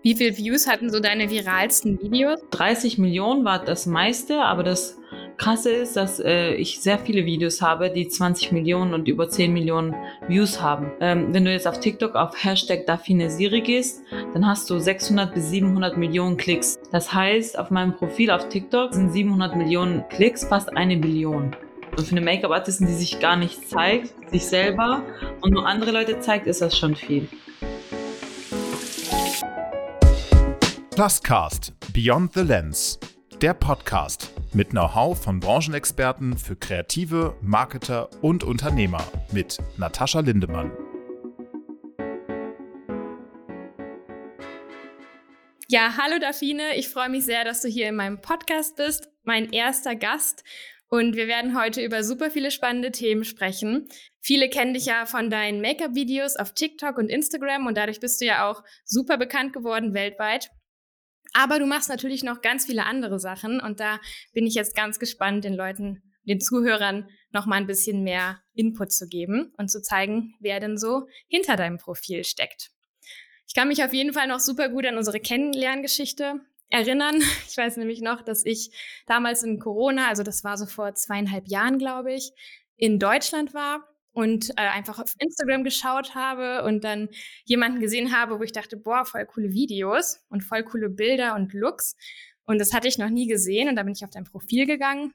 [0.00, 2.40] Wie viele Views hatten so deine viralsten Videos?
[2.50, 4.96] 30 Millionen war das meiste, aber das
[5.38, 9.52] Krasse ist, dass äh, ich sehr viele Videos habe, die 20 Millionen und über 10
[9.52, 9.96] Millionen
[10.28, 10.92] Views haben.
[11.00, 13.28] Ähm, wenn du jetzt auf TikTok auf Hashtag Daphine
[13.60, 14.02] gehst,
[14.34, 16.78] dann hast du 600 bis 700 Millionen Klicks.
[16.92, 21.56] Das heißt, auf meinem Profil auf TikTok sind 700 Millionen Klicks, fast eine Billion.
[21.96, 25.02] Und für eine Make-up-Artistin, die sich gar nicht zeigt, sich selber
[25.40, 27.28] und nur andere Leute zeigt, ist das schon viel.
[30.98, 32.98] Pluscast Beyond the Lens,
[33.40, 40.72] der Podcast mit Know-how von Branchenexperten für Kreative, Marketer und Unternehmer mit Natascha Lindemann.
[45.68, 49.52] Ja, hallo Daphine, ich freue mich sehr, dass du hier in meinem Podcast bist, mein
[49.52, 50.42] erster Gast.
[50.88, 53.88] Und wir werden heute über super viele spannende Themen sprechen.
[54.20, 58.24] Viele kennen dich ja von deinen Make-up-Videos auf TikTok und Instagram und dadurch bist du
[58.24, 60.50] ja auch super bekannt geworden weltweit.
[61.32, 64.00] Aber du machst natürlich noch ganz viele andere Sachen und da
[64.32, 68.92] bin ich jetzt ganz gespannt, den Leuten, den Zuhörern noch mal ein bisschen mehr Input
[68.92, 72.70] zu geben und zu zeigen, wer denn so hinter deinem Profil steckt.
[73.46, 76.40] Ich kann mich auf jeden Fall noch super gut an unsere Kennenlerngeschichte
[76.70, 77.22] erinnern.
[77.48, 78.70] Ich weiß nämlich noch, dass ich
[79.06, 82.32] damals in Corona, also das war so vor zweieinhalb Jahren, glaube ich,
[82.76, 87.08] in Deutschland war und äh, einfach auf Instagram geschaut habe und dann
[87.44, 91.52] jemanden gesehen habe, wo ich dachte, boah, voll coole Videos und voll coole Bilder und
[91.52, 91.96] Looks.
[92.44, 95.12] Und das hatte ich noch nie gesehen und da bin ich auf dein Profil gegangen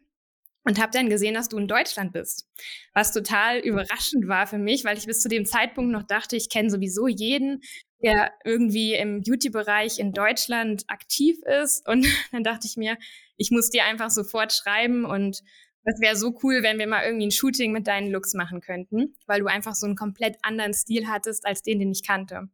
[0.63, 2.47] und habe dann gesehen, dass du in Deutschland bist.
[2.93, 6.49] Was total überraschend war für mich, weil ich bis zu dem Zeitpunkt noch dachte, ich
[6.49, 7.61] kenne sowieso jeden,
[8.01, 11.87] der irgendwie im Beauty-Bereich in Deutschland aktiv ist.
[11.87, 12.97] Und dann dachte ich mir,
[13.37, 15.41] ich muss dir einfach sofort schreiben und
[15.83, 19.15] das wäre so cool, wenn wir mal irgendwie ein Shooting mit deinen Looks machen könnten,
[19.27, 22.49] weil du einfach so einen komplett anderen Stil hattest als den, den ich kannte.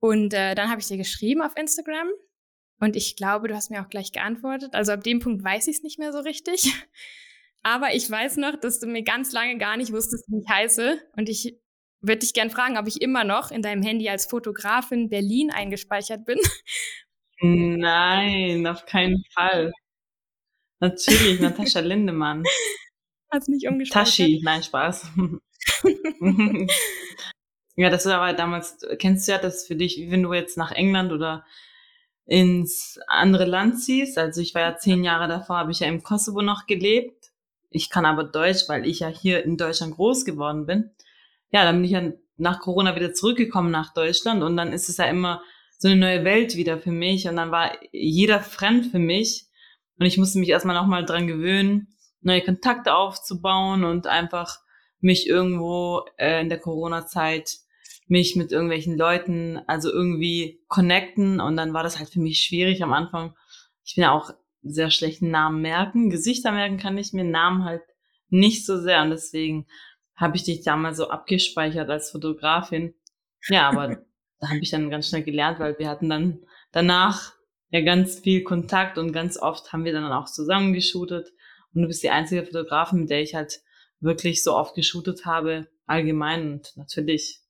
[0.00, 2.08] Und äh, dann habe ich dir geschrieben auf Instagram
[2.80, 4.74] und ich glaube, du hast mir auch gleich geantwortet.
[4.74, 6.72] Also ab dem Punkt weiß ich es nicht mehr so richtig.
[7.62, 11.00] Aber ich weiß noch, dass du mir ganz lange gar nicht wusstest, wie ich heiße.
[11.16, 11.58] Und ich
[12.00, 16.24] würde dich gern fragen, ob ich immer noch in deinem Handy als Fotografin Berlin eingespeichert
[16.24, 16.38] bin.
[17.40, 19.72] Nein, auf keinen Fall.
[20.80, 22.44] Natürlich, Natascha Lindemann.
[23.30, 24.06] Hat's nicht umgespeichert?
[24.06, 25.10] Tashi, nein, Spaß.
[27.76, 30.72] ja, das war aber damals, kennst du ja das für dich, wenn du jetzt nach
[30.72, 31.44] England oder
[32.24, 34.18] ins andere Land ziehst.
[34.18, 37.32] Also ich war ja zehn Jahre davor, habe ich ja im Kosovo noch gelebt.
[37.70, 40.90] Ich kann aber Deutsch, weil ich ja hier in Deutschland groß geworden bin.
[41.50, 44.98] Ja, dann bin ich ja nach Corona wieder zurückgekommen nach Deutschland und dann ist es
[44.98, 45.42] ja immer
[45.78, 49.47] so eine neue Welt wieder für mich und dann war jeder fremd für mich
[49.98, 51.88] und ich musste mich erstmal nochmal dran gewöhnen,
[52.20, 54.58] neue Kontakte aufzubauen und einfach
[55.00, 57.58] mich irgendwo äh, in der Corona-Zeit
[58.06, 61.40] mich mit irgendwelchen Leuten, also irgendwie connecten.
[61.40, 63.34] Und dann war das halt für mich schwierig am Anfang.
[63.84, 64.30] Ich bin ja auch
[64.62, 66.10] sehr schlechten Namen merken.
[66.10, 67.82] Gesichter merken kann ich mir, Namen halt
[68.28, 69.02] nicht so sehr.
[69.02, 69.66] Und deswegen
[70.16, 72.94] habe ich dich damals so abgespeichert als Fotografin.
[73.48, 73.88] Ja, aber
[74.40, 76.40] da habe ich dann ganz schnell gelernt, weil wir hatten dann
[76.72, 77.34] danach
[77.70, 81.32] ja ganz viel Kontakt und ganz oft haben wir dann auch zusammen geshootet.
[81.74, 83.60] Und du bist die einzige Fotografin, mit der ich halt
[84.00, 86.52] wirklich so oft geshootet habe, allgemein.
[86.52, 87.40] Und natürlich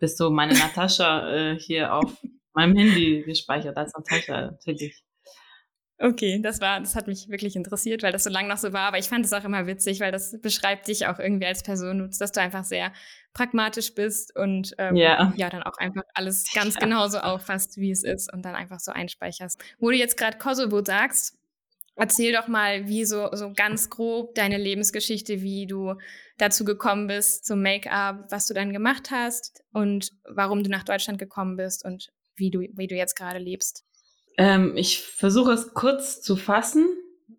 [0.00, 2.16] bist du meine Natascha äh, hier auf
[2.52, 5.02] meinem Handy gespeichert als Natascha, natürlich.
[5.98, 8.88] Okay, das war, das hat mich wirklich interessiert, weil das so lange noch so war.
[8.88, 12.10] Aber ich fand es auch immer witzig, weil das beschreibt dich auch irgendwie als Person,
[12.18, 12.92] dass du einfach sehr
[13.32, 15.32] pragmatisch bist und ähm, yeah.
[15.36, 16.80] ja, dann auch einfach alles ganz ja.
[16.80, 19.62] genauso auffasst, wie es ist und dann einfach so einspeicherst.
[19.78, 21.38] Wo du jetzt gerade Kosovo sagst,
[21.94, 25.94] erzähl doch mal, wie so, so ganz grob deine Lebensgeschichte, wie du
[26.38, 31.20] dazu gekommen bist zum Make-up, was du dann gemacht hast und warum du nach Deutschland
[31.20, 33.84] gekommen bist und wie du, wie du jetzt gerade lebst.
[34.36, 36.88] Ähm, ich versuche es kurz zu fassen.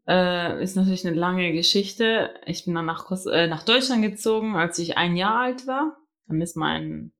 [0.07, 2.33] Äh, ist natürlich eine lange Geschichte.
[2.45, 5.97] Ich bin dann nach, äh, nach Deutschland gezogen, als ich ein Jahr alt war.
[6.27, 7.11] Dann ist mein,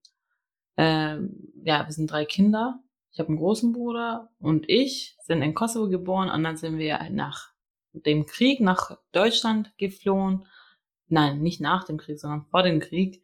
[0.77, 1.17] äh,
[1.63, 2.79] ja, wir sind drei Kinder.
[3.11, 6.99] Ich habe einen großen Bruder und ich sind in Kosovo geboren und dann sind wir
[7.11, 7.49] nach
[7.93, 10.45] dem Krieg nach Deutschland geflohen.
[11.07, 13.23] Nein, nicht nach dem Krieg, sondern vor dem Krieg.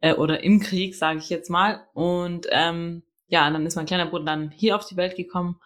[0.00, 1.86] Äh, oder im Krieg, sage ich jetzt mal.
[1.94, 5.60] Und ähm, ja, dann ist mein kleiner Bruder dann hier auf die Welt gekommen.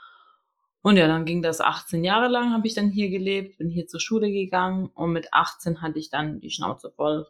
[0.82, 3.87] Und ja, dann ging das 18 Jahre lang, habe ich dann hier gelebt, bin hier
[3.87, 7.26] zur Schule gegangen und mit 18 hatte ich dann die Schnauze voll.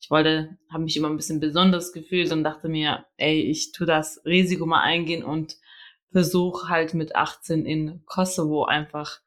[0.00, 3.84] Ich wollte, habe mich immer ein bisschen besonders gefühlt und dachte mir, ey, ich tu
[3.84, 5.56] das Risiko mal eingehen und
[6.12, 9.20] versuche halt mit 18 in Kosovo einfach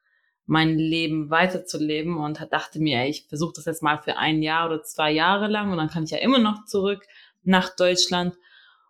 [0.46, 4.66] mein Leben weiterzuleben und dachte mir, ey, ich versuche das jetzt mal für ein Jahr
[4.66, 7.04] oder zwei Jahre lang und dann kann ich ja immer noch zurück
[7.44, 8.34] nach Deutschland.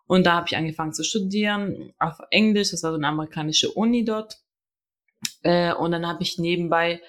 [0.07, 2.71] Und da habe ich angefangen zu studieren auf Englisch.
[2.71, 4.39] Das war so eine amerikanische Uni dort.
[5.43, 7.01] Äh, und dann habe ich nebenbei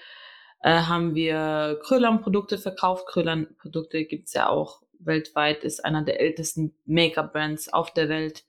[0.64, 3.06] äh, haben wir Kröllern-Produkte verkauft.
[3.08, 8.46] Kröllern-Produkte gibt's ja auch weltweit, ist einer der ältesten Make-up-Brands auf der Welt,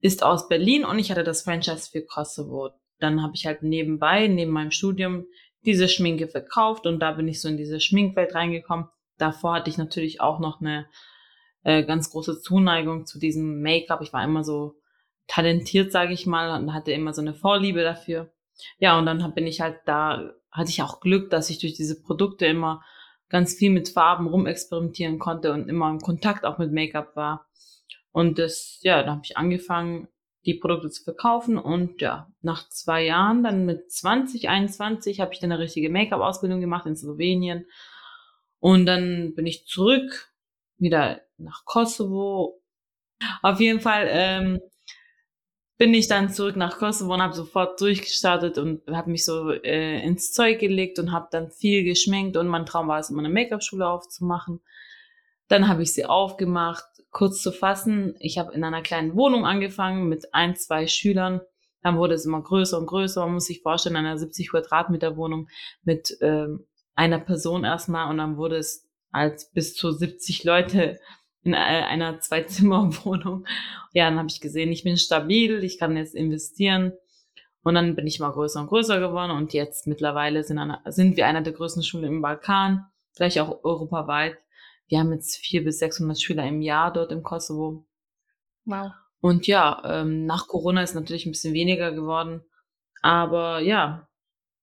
[0.00, 2.70] ist aus Berlin und ich hatte das Franchise für Kosovo.
[2.98, 5.26] Dann habe ich halt nebenbei, neben meinem Studium,
[5.64, 8.88] diese Schminke verkauft und da bin ich so in diese Schminkwelt reingekommen.
[9.16, 10.86] Davor hatte ich natürlich auch noch eine
[11.64, 14.00] äh, ganz große Zuneigung zu diesem Make-up.
[14.02, 14.76] Ich war immer so
[15.26, 18.32] talentiert, sage ich mal, und hatte immer so eine Vorliebe dafür.
[18.78, 22.00] Ja, und dann bin ich halt da hatte ich auch Glück, dass ich durch diese
[22.00, 22.82] Produkte immer
[23.28, 27.48] ganz viel mit Farben rumexperimentieren konnte und immer im Kontakt auch mit Make-up war.
[28.12, 30.06] Und das, ja, da habe ich angefangen,
[30.46, 35.50] die Produkte zu verkaufen und ja, nach zwei Jahren, dann mit 2021, habe ich dann
[35.50, 37.66] eine richtige Make-up-Ausbildung gemacht in Slowenien.
[38.60, 40.32] Und dann bin ich zurück,
[40.78, 42.60] wieder nach Kosovo.
[43.42, 44.60] Auf jeden Fall ähm,
[45.76, 50.00] bin ich dann zurück nach Kosovo und habe sofort durchgestartet und habe mich so äh,
[50.04, 53.28] ins Zeug gelegt und habe dann viel geschminkt und mein Traum war es immer eine
[53.28, 54.60] Make-up-Schule aufzumachen.
[55.48, 58.14] Dann habe ich sie aufgemacht, kurz zu fassen.
[58.18, 61.40] Ich habe in einer kleinen Wohnung angefangen mit ein, zwei Schülern.
[61.82, 63.20] Dann wurde es immer größer und größer.
[63.24, 65.48] Man muss sich vorstellen, einer 70 Quadratmeter Wohnung
[65.82, 70.98] mit ähm, einer Person erstmal und dann wurde es als bis zu 70 Leute
[71.44, 73.46] in äh, einer Zwei-Zimmer-Wohnung.
[73.92, 76.92] Ja, dann habe ich gesehen, ich bin stabil, ich kann jetzt investieren.
[77.62, 81.16] Und dann bin ich mal größer und größer geworden und jetzt mittlerweile sind, eine, sind
[81.16, 84.36] wir einer der größten Schulen im Balkan, vielleicht auch europaweit.
[84.88, 87.86] Wir haben jetzt vier bis 600 Schüler im Jahr dort im Kosovo.
[88.66, 88.92] Wow.
[89.20, 92.42] Und ja, ähm, nach Corona ist natürlich ein bisschen weniger geworden.
[93.00, 94.08] Aber ja,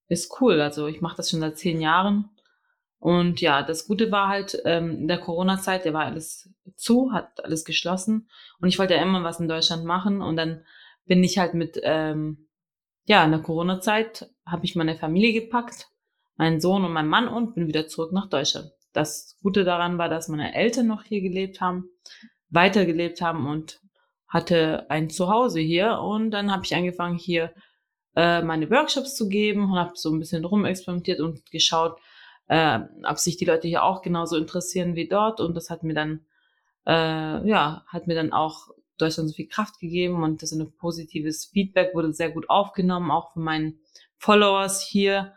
[0.07, 0.61] ist cool.
[0.61, 2.29] Also ich mache das schon seit zehn Jahren
[3.01, 7.43] und ja, das Gute war halt, ähm, in der Corona-Zeit, der war alles zu, hat
[7.43, 8.29] alles geschlossen.
[8.59, 10.21] Und ich wollte ja immer was in Deutschland machen.
[10.21, 10.63] Und dann
[11.07, 12.47] bin ich halt mit, ähm,
[13.05, 15.87] ja, in der Corona-Zeit habe ich meine Familie gepackt,
[16.35, 18.71] meinen Sohn und meinen Mann und bin wieder zurück nach Deutschland.
[18.93, 21.89] Das Gute daran war, dass meine Eltern noch hier gelebt haben,
[22.49, 23.81] weitergelebt haben und
[24.27, 25.97] hatte ein Zuhause hier.
[25.97, 27.51] Und dann habe ich angefangen, hier
[28.15, 31.97] äh, meine Workshops zu geben und habe so ein bisschen rumexperimentiert und geschaut,
[32.51, 35.39] äh, ob sich die Leute hier auch genauso interessieren wie dort.
[35.39, 36.25] Und das hat mir dann,
[36.85, 38.67] äh, ja, hat mir dann auch
[38.97, 43.09] Deutschland so viel Kraft gegeben und das ist ein positives Feedback wurde sehr gut aufgenommen,
[43.09, 43.79] auch von meinen
[44.17, 45.33] Followers hier.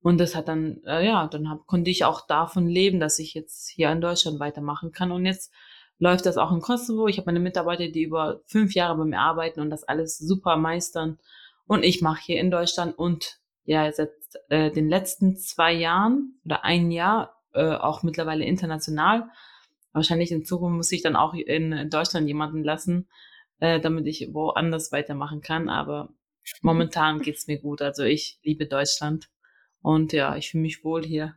[0.00, 3.34] Und das hat dann, äh, ja, dann hab, konnte ich auch davon leben, dass ich
[3.34, 5.12] jetzt hier in Deutschland weitermachen kann.
[5.12, 5.52] Und jetzt
[5.98, 7.08] läuft das auch in Kosovo.
[7.08, 10.56] Ich habe meine Mitarbeiter, die über fünf Jahre bei mir arbeiten und das alles super
[10.56, 11.18] meistern.
[11.66, 14.10] Und ich mache hier in Deutschland und ja seit
[14.48, 19.28] äh, den letzten zwei Jahren oder ein Jahr äh, auch mittlerweile international.
[19.92, 23.08] Wahrscheinlich in Zukunft muss ich dann auch in Deutschland jemanden lassen,
[23.60, 25.68] äh, damit ich woanders weitermachen kann.
[25.68, 26.12] Aber
[26.62, 27.80] momentan geht's mir gut.
[27.80, 29.28] Also ich liebe Deutschland
[29.82, 31.34] und ja, ich fühle mich wohl hier.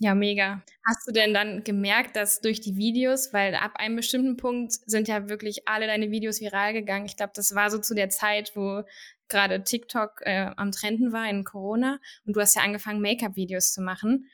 [0.00, 0.60] Ja, mega.
[0.86, 5.06] Hast du denn dann gemerkt, dass durch die Videos, weil ab einem bestimmten Punkt sind
[5.06, 7.06] ja wirklich alle deine Videos viral gegangen.
[7.06, 8.82] Ich glaube, das war so zu der Zeit, wo
[9.28, 13.82] gerade TikTok äh, am Trenden war in Corona und du hast ja angefangen, Make-up-Videos zu
[13.82, 14.28] machen.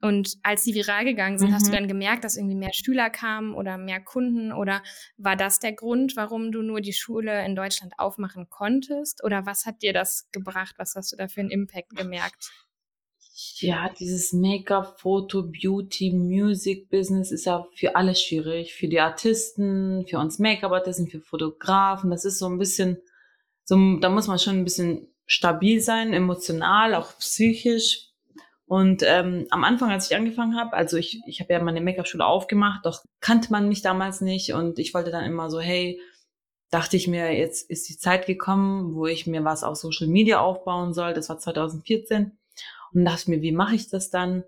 [0.00, 1.54] Und als die viral gegangen sind, mhm.
[1.54, 1.76] hast du mhm.
[1.76, 4.52] dann gemerkt, dass irgendwie mehr Schüler kamen oder mehr Kunden?
[4.52, 4.82] Oder
[5.16, 9.24] war das der Grund, warum du nur die Schule in Deutschland aufmachen konntest?
[9.24, 10.76] Oder was hat dir das gebracht?
[10.78, 12.50] Was hast du da für einen Impact gemerkt?
[13.56, 18.74] Ja, dieses Make-up, Foto, Beauty, Music Business ist ja für alle schwierig.
[18.74, 22.10] Für die Artisten, für uns Make-up-Artisten, für Fotografen.
[22.10, 22.98] Das ist so ein bisschen
[23.68, 28.08] so, da muss man schon ein bisschen stabil sein, emotional, auch psychisch.
[28.64, 32.24] Und ähm, am Anfang, als ich angefangen habe, also ich, ich habe ja meine Make-up-Schule
[32.24, 36.00] aufgemacht, doch kannte man mich damals nicht und ich wollte dann immer so, hey,
[36.70, 40.40] dachte ich mir, jetzt ist die Zeit gekommen, wo ich mir was auf Social Media
[40.40, 41.12] aufbauen soll.
[41.12, 42.38] Das war 2014
[42.94, 44.44] und dachte mir, wie mache ich das dann?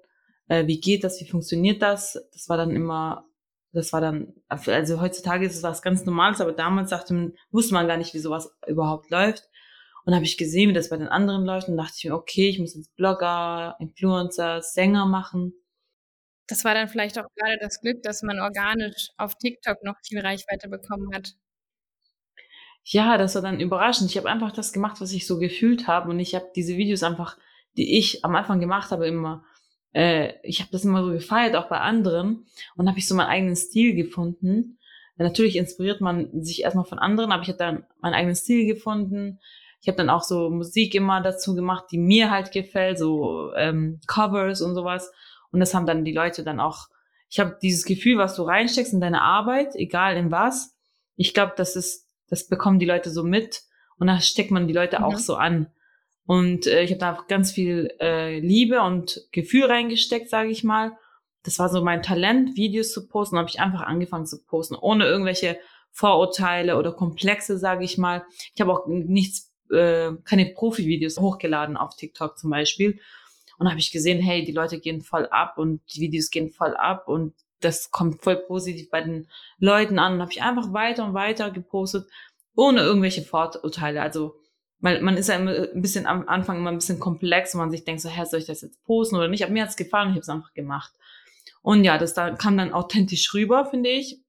[0.48, 1.20] Äh, wie geht das?
[1.20, 2.18] Wie funktioniert das?
[2.32, 3.26] Das war dann immer
[3.72, 7.74] das war dann, also heutzutage ist es was ganz Normales, aber damals dachte man, wusste
[7.74, 9.48] man gar nicht, wie sowas überhaupt läuft.
[10.04, 12.48] Und habe ich gesehen, wie das bei den anderen läuft und dachte ich mir, okay,
[12.48, 15.52] ich muss jetzt Blogger, Influencer, Sänger machen.
[16.48, 20.20] Das war dann vielleicht auch gerade das Glück, dass man organisch auf TikTok noch viel
[20.20, 21.34] Reichweite bekommen hat.
[22.82, 24.10] Ja, das war dann überraschend.
[24.10, 27.02] Ich habe einfach das gemacht, was ich so gefühlt habe und ich habe diese Videos
[27.02, 27.38] einfach,
[27.76, 29.44] die ich am Anfang gemacht habe, immer
[29.92, 32.46] äh, ich habe das immer so gefeiert, auch bei anderen.
[32.76, 34.78] Und habe ich so meinen eigenen Stil gefunden.
[35.16, 39.38] Natürlich inspiriert man sich erstmal von anderen, aber ich habe dann meinen eigenen Stil gefunden.
[39.82, 44.00] Ich habe dann auch so Musik immer dazu gemacht, die mir halt gefällt, so ähm,
[44.06, 45.12] Covers und sowas.
[45.52, 46.88] Und das haben dann die Leute dann auch.
[47.28, 50.74] Ich habe dieses Gefühl, was du reinsteckst in deine Arbeit, egal in was,
[51.16, 53.62] ich glaube, das ist, das bekommen die Leute so mit
[53.98, 55.04] und da steckt man die Leute mhm.
[55.04, 55.66] auch so an.
[56.30, 60.92] Und äh, ich habe da ganz viel äh, Liebe und Gefühl reingesteckt, sage ich mal.
[61.42, 63.36] Das war so mein Talent, Videos zu posten.
[63.36, 65.58] habe ich einfach angefangen zu posten, ohne irgendwelche
[65.90, 68.24] Vorurteile oder Komplexe, sage ich mal.
[68.54, 73.00] Ich habe auch nichts, äh, keine Profi-Videos hochgeladen auf TikTok zum Beispiel.
[73.58, 76.76] Und habe ich gesehen, hey, die Leute gehen voll ab und die Videos gehen voll
[76.76, 79.26] ab und das kommt voll positiv bei den
[79.58, 80.12] Leuten an.
[80.12, 82.08] Und habe ich einfach weiter und weiter gepostet,
[82.54, 84.00] ohne irgendwelche Vorurteile.
[84.00, 84.36] Also
[84.80, 87.70] weil man ist ja immer ein bisschen am Anfang immer ein bisschen komplex und man
[87.70, 89.44] sich denkt so, hä, soll ich das jetzt posten oder nicht?
[89.44, 90.92] Aber mir hat's gefallen und ich habe es einfach gemacht.
[91.62, 94.20] Und ja, das da kam dann authentisch rüber, finde ich.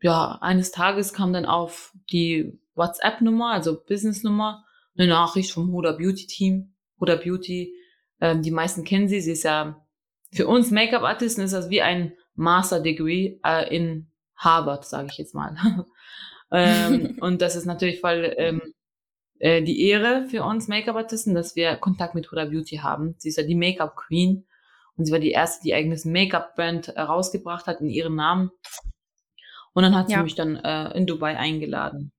[0.00, 4.64] Ja, eines Tages kam dann auf die WhatsApp-Nummer, also Business-Nummer,
[4.96, 6.74] eine Nachricht vom Huda Beauty Team.
[7.00, 7.74] Huda Beauty,
[8.20, 9.20] ähm, die meisten kennen sie.
[9.20, 9.84] Sie ist ja
[10.32, 15.56] für uns Make-up-Artisten ist das wie ein Master-Degree äh, in Harvard, sage ich jetzt mal.
[16.52, 18.67] ähm, und das ist natürlich voll ähm,
[19.40, 23.14] äh, die Ehre für uns Make-up-Artisten, dass wir Kontakt mit Huda Beauty haben.
[23.18, 24.46] Sie ist ja die Make-up-Queen
[24.96, 28.50] und sie war die erste, die eigenes Make-up-Brand herausgebracht hat in ihrem Namen.
[29.74, 30.22] Und dann hat sie ja.
[30.22, 32.12] mich dann äh, in Dubai eingeladen.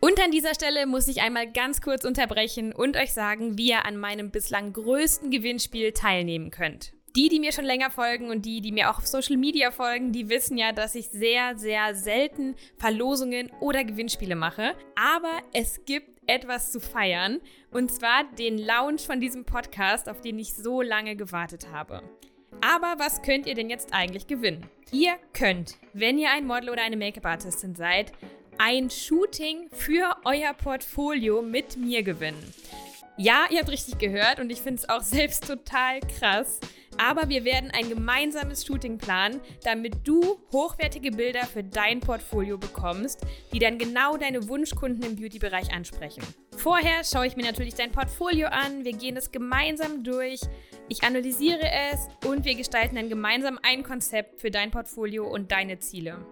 [0.00, 3.86] Und an dieser Stelle muss ich einmal ganz kurz unterbrechen und euch sagen, wie ihr
[3.86, 6.92] an meinem bislang größten Gewinnspiel teilnehmen könnt.
[7.16, 10.10] Die, die mir schon länger folgen und die, die mir auch auf Social Media folgen,
[10.10, 14.74] die wissen ja, dass ich sehr, sehr selten Verlosungen oder Gewinnspiele mache.
[14.96, 17.40] Aber es gibt etwas zu feiern.
[17.70, 22.02] Und zwar den Launch von diesem Podcast, auf den ich so lange gewartet habe.
[22.60, 24.68] Aber was könnt ihr denn jetzt eigentlich gewinnen?
[24.90, 28.12] Ihr könnt, wenn ihr ein Model oder eine Make-up-Artistin seid,
[28.58, 32.54] ein Shooting für euer Portfolio mit mir gewinnen.
[33.16, 36.58] Ja, ihr habt richtig gehört und ich finde es auch selbst total krass.
[36.98, 43.20] Aber wir werden ein gemeinsames Shooting planen, damit du hochwertige Bilder für dein Portfolio bekommst,
[43.52, 46.22] die dann genau deine Wunschkunden im Beauty-Bereich ansprechen.
[46.56, 50.40] Vorher schaue ich mir natürlich dein Portfolio an, wir gehen es gemeinsam durch,
[50.88, 55.78] ich analysiere es und wir gestalten dann gemeinsam ein Konzept für dein Portfolio und deine
[55.78, 56.24] Ziele.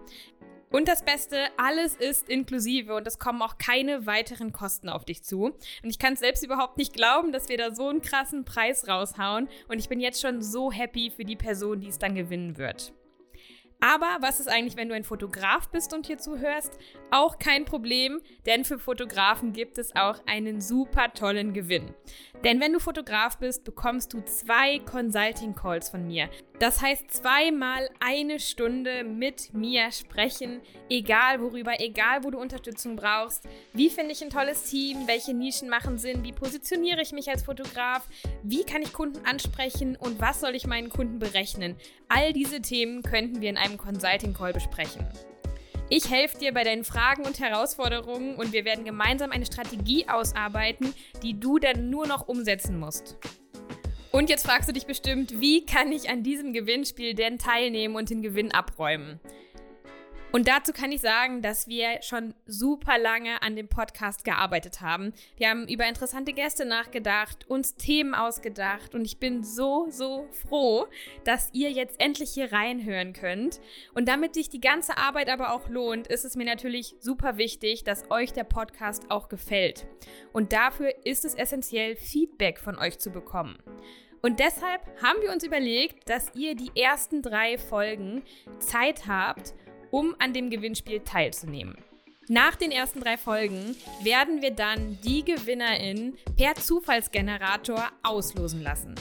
[0.73, 5.21] Und das Beste, alles ist inklusive und es kommen auch keine weiteren Kosten auf dich
[5.21, 5.43] zu.
[5.43, 8.87] Und ich kann es selbst überhaupt nicht glauben, dass wir da so einen krassen Preis
[8.87, 9.49] raushauen.
[9.67, 12.91] Und ich bin jetzt schon so happy für die Person, die es dann gewinnen wird.
[13.83, 16.79] Aber was ist eigentlich, wenn du ein Fotograf bist und hier zuhörst?
[17.11, 21.93] Auch kein Problem, denn für Fotografen gibt es auch einen super tollen Gewinn.
[22.45, 26.29] Denn wenn du Fotograf bist, bekommst du zwei Consulting Calls von mir.
[26.59, 33.49] Das heißt zweimal eine Stunde mit mir sprechen, egal worüber, egal wo du Unterstützung brauchst.
[33.73, 35.07] Wie finde ich ein tolles Team?
[35.07, 36.23] Welche Nischen machen Sinn?
[36.23, 38.07] Wie positioniere ich mich als Fotograf?
[38.43, 39.97] Wie kann ich Kunden ansprechen?
[39.97, 41.75] Und was soll ich meinen Kunden berechnen?
[42.07, 45.07] All diese Themen könnten wir in einem Consulting Call besprechen.
[45.89, 50.93] Ich helfe dir bei deinen Fragen und Herausforderungen und wir werden gemeinsam eine Strategie ausarbeiten,
[51.21, 53.17] die du dann nur noch umsetzen musst.
[54.11, 58.09] Und jetzt fragst du dich bestimmt, wie kann ich an diesem Gewinnspiel denn teilnehmen und
[58.09, 59.19] den Gewinn abräumen?
[60.35, 65.13] Und dazu kann ich sagen, dass wir schon super lange an dem Podcast gearbeitet haben.
[65.37, 70.87] Wir haben über interessante Gäste nachgedacht, uns Themen ausgedacht und ich bin so, so froh,
[71.23, 73.61] dass ihr jetzt endlich hier reinhören könnt.
[73.93, 77.83] Und damit sich die ganze Arbeit aber auch lohnt, ist es mir natürlich super wichtig,
[77.83, 79.85] dass euch der Podcast auch gefällt.
[80.31, 83.59] Und dafür ist es essentiell, Feedback von euch zu bekommen.
[84.23, 88.23] Und deshalb haben wir uns überlegt, dass ihr die ersten drei Folgen
[88.57, 89.53] Zeit habt,
[89.93, 91.77] um an dem Gewinnspiel teilzunehmen.
[92.27, 98.95] Nach den ersten drei Folgen werden wir dann die Gewinnerin per Zufallsgenerator auslosen lassen.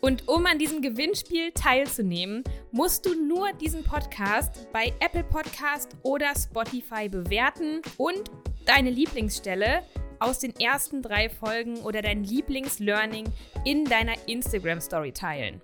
[0.00, 6.32] Und um an diesem Gewinnspiel teilzunehmen, musst du nur diesen Podcast bei Apple Podcast oder
[6.34, 8.24] Spotify bewerten und
[8.66, 9.84] deine Lieblingsstelle
[10.18, 13.26] aus den ersten drei Folgen oder dein Lieblingslearning
[13.64, 15.60] in deiner Instagram Story teilen.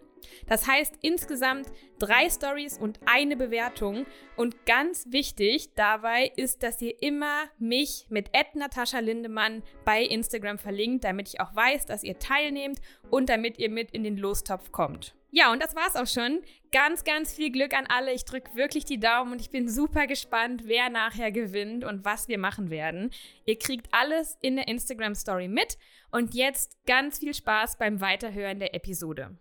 [0.46, 1.66] Das heißt insgesamt
[1.98, 4.06] drei Stories und eine Bewertung.
[4.36, 11.04] Und ganz wichtig dabei ist, dass ihr immer mich mit Natascha Lindemann bei Instagram verlinkt,
[11.04, 12.80] damit ich auch weiß, dass ihr teilnehmt
[13.10, 15.14] und damit ihr mit in den Lostopf kommt.
[15.30, 16.40] Ja, und das war's auch schon.
[16.72, 18.12] Ganz, ganz viel Glück an alle.
[18.12, 22.28] Ich drücke wirklich die Daumen und ich bin super gespannt, wer nachher gewinnt und was
[22.28, 23.10] wir machen werden.
[23.44, 25.76] Ihr kriegt alles in der Instagram Story mit.
[26.10, 29.36] Und jetzt ganz viel Spaß beim Weiterhören der Episode.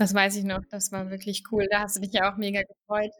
[0.00, 1.66] Das weiß ich noch, das war wirklich cool.
[1.70, 3.12] Da hast du dich ja auch mega gefreut.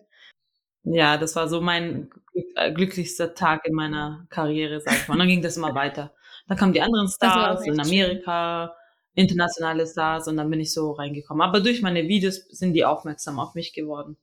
[0.83, 2.09] Ja, das war so mein
[2.55, 5.15] äh, glücklichster Tag in meiner Karriere, sag ich mal.
[5.15, 6.15] Und dann ging das immer weiter.
[6.49, 8.75] Dann kamen die anderen Stars in Amerika,
[9.15, 11.47] internationale Stars und dann bin ich so reingekommen.
[11.47, 14.17] Aber durch meine Videos sind die aufmerksam auf mich geworden.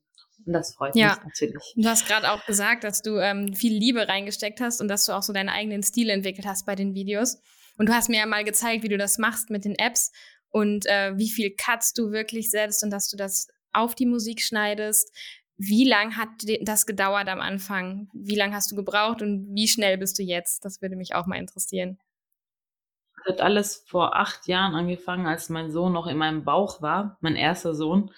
[0.46, 1.10] Und das freut ja.
[1.10, 1.74] mich natürlich.
[1.76, 5.12] Du hast gerade auch gesagt, dass du ähm, viel Liebe reingesteckt hast und dass du
[5.12, 7.38] auch so deinen eigenen Stil entwickelt hast bei den Videos.
[7.78, 10.12] Und du hast mir ja mal gezeigt, wie du das machst mit den Apps
[10.50, 14.42] und äh, wie viel Cuts du wirklich setzt und dass du das auf die Musik
[14.42, 15.14] schneidest.
[15.58, 16.30] Wie lang hat
[16.62, 18.10] das gedauert am Anfang?
[18.14, 20.66] Wie lange hast du gebraucht und wie schnell bist du jetzt?
[20.66, 22.00] Das würde mich auch mal interessieren.
[23.26, 27.18] Das hat alles vor acht Jahren angefangen, als mein Sohn noch in meinem Bauch war,
[27.22, 28.12] mein erster Sohn.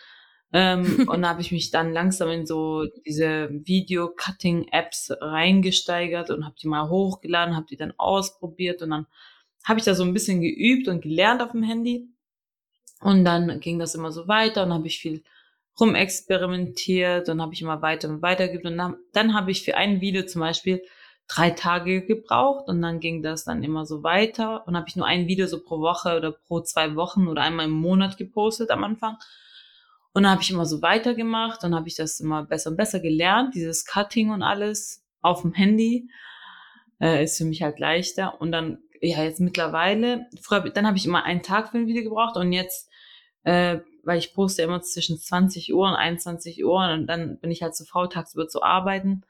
[0.52, 6.56] ähm, und da habe ich mich dann langsam in so diese Video-Cutting-Apps reingesteigert und habe
[6.62, 9.08] die mal hochgeladen, habe die dann ausprobiert und dann
[9.66, 12.08] habe ich da so ein bisschen geübt und gelernt auf dem Handy.
[13.02, 15.24] Und dann ging das immer so weiter und habe ich viel
[15.80, 18.66] rumexperimentiert und habe ich immer weiter und weiter geübt.
[18.66, 20.82] Und dann, dann habe ich für ein Video zum Beispiel
[21.28, 25.06] drei Tage gebraucht und dann ging das dann immer so weiter und habe ich nur
[25.06, 28.84] ein Video so pro Woche oder pro zwei Wochen oder einmal im Monat gepostet am
[28.84, 29.18] Anfang.
[30.12, 33.00] Und dann habe ich immer so weitergemacht und habe ich das immer besser und besser
[33.00, 36.10] gelernt, dieses Cutting und alles auf dem Handy.
[37.00, 38.42] Äh, ist für mich halt leichter.
[38.42, 42.04] Und dann, ja, jetzt mittlerweile, früher, dann habe ich immer einen Tag für ein Video
[42.04, 42.90] gebraucht und jetzt,
[43.44, 47.62] äh, weil ich poste immer zwischen 20 Uhr und 21 Uhr und dann bin ich
[47.62, 49.24] halt zu faul, tagsüber zu arbeiten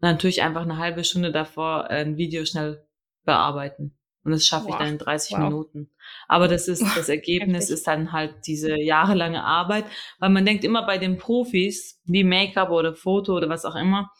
[0.00, 2.84] natürlich einfach eine halbe Stunde davor äh, ein Video schnell
[3.24, 3.94] bearbeiten.
[4.24, 4.72] Und das schaffe wow.
[4.72, 5.38] ich dann in 30 wow.
[5.40, 5.90] Minuten.
[6.26, 9.84] Aber das ist, das Ergebnis ist dann halt diese jahrelange Arbeit,
[10.18, 14.10] weil man denkt immer bei den Profis, wie Make-up oder Foto oder was auch immer,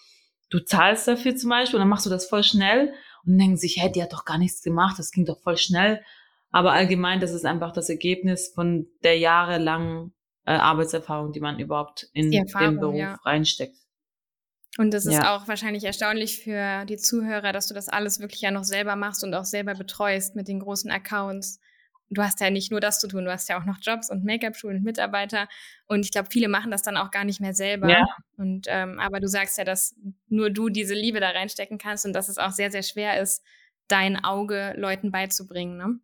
[0.50, 2.92] du zahlst dafür zum Beispiel und dann machst du das voll schnell
[3.24, 6.02] und denken sich, hey, die hat doch gar nichts gemacht, das ging doch voll schnell.
[6.50, 10.14] Aber allgemein, das ist einfach das Ergebnis von der jahrelangen
[10.46, 13.18] äh, Arbeitserfahrung, die man überhaupt in den Beruf ja.
[13.24, 13.76] reinsteckt.
[14.78, 15.36] Und das ist ja.
[15.36, 19.24] auch wahrscheinlich erstaunlich für die Zuhörer, dass du das alles wirklich ja noch selber machst
[19.24, 21.60] und auch selber betreust mit den großen Accounts.
[22.10, 24.24] Du hast ja nicht nur das zu tun, du hast ja auch noch Jobs und
[24.24, 25.48] Make-up-Schulen und Mitarbeiter.
[25.86, 27.88] Und ich glaube, viele machen das dann auch gar nicht mehr selber.
[27.88, 28.06] Ja.
[28.36, 29.94] Und ähm, aber du sagst ja, dass
[30.28, 33.44] nur du diese Liebe da reinstecken kannst und dass es auch sehr, sehr schwer ist,
[33.88, 35.76] dein Auge Leuten beizubringen.
[35.76, 36.00] Ne?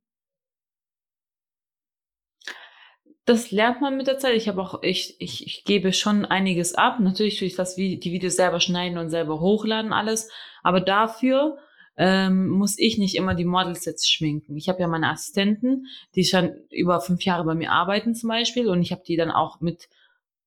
[3.25, 4.37] das lernt man mit der Zeit.
[4.37, 7.01] Ich habe auch, ich, ich, ich gebe schon einiges ab.
[7.01, 10.31] Natürlich tue ich das, wie die Videos selber schneiden und selber hochladen alles.
[10.63, 11.57] Aber dafür
[11.97, 14.57] ähm, muss ich nicht immer die Models jetzt schminken.
[14.57, 18.69] Ich habe ja meine Assistenten, die schon über fünf Jahre bei mir arbeiten zum Beispiel.
[18.69, 19.89] Und ich habe die dann auch mit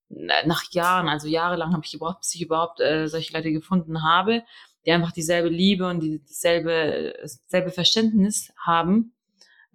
[0.09, 4.43] nach Jahren, also jahrelang habe ich gebraucht, bis ich überhaupt äh, solche Leute gefunden habe,
[4.85, 9.13] die einfach dieselbe Liebe und dieselbe, dasselbe Verständnis haben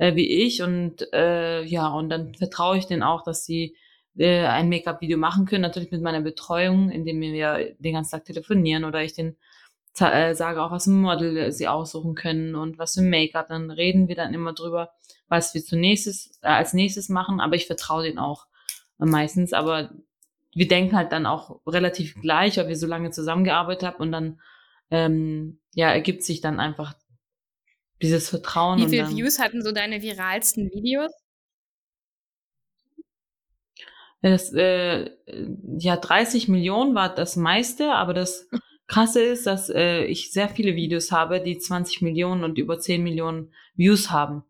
[0.03, 3.77] äh, wie ich und äh, ja, und dann vertraue ich denen auch, dass sie
[4.17, 8.85] äh, ein Make-up-Video machen können, natürlich mit meiner Betreuung, indem wir den ganzen Tag telefonieren
[8.85, 9.37] oder ich den
[9.95, 13.49] sage auch, was ein Model sie aussuchen können und was für Make-up.
[13.49, 14.93] Dann reden wir dann immer drüber,
[15.29, 18.47] was wir zunächst äh, als nächstes machen, aber ich vertraue denen auch
[18.99, 19.53] meistens.
[19.53, 19.91] Aber
[20.55, 24.41] wir denken halt dann auch relativ gleich, weil wir so lange zusammengearbeitet haben und dann
[24.91, 26.95] ähm, ja ergibt sich dann einfach
[28.03, 28.79] dieses Vertrauen.
[28.79, 31.13] Wie viele Views hatten so deine viralsten Videos?
[34.23, 35.11] Das, äh,
[35.79, 38.49] ja, 30 Millionen war das meiste, aber das
[38.93, 43.03] Krasse ist, dass äh, ich sehr viele Videos habe, die 20 Millionen und über 10
[43.03, 44.45] Millionen Views haben.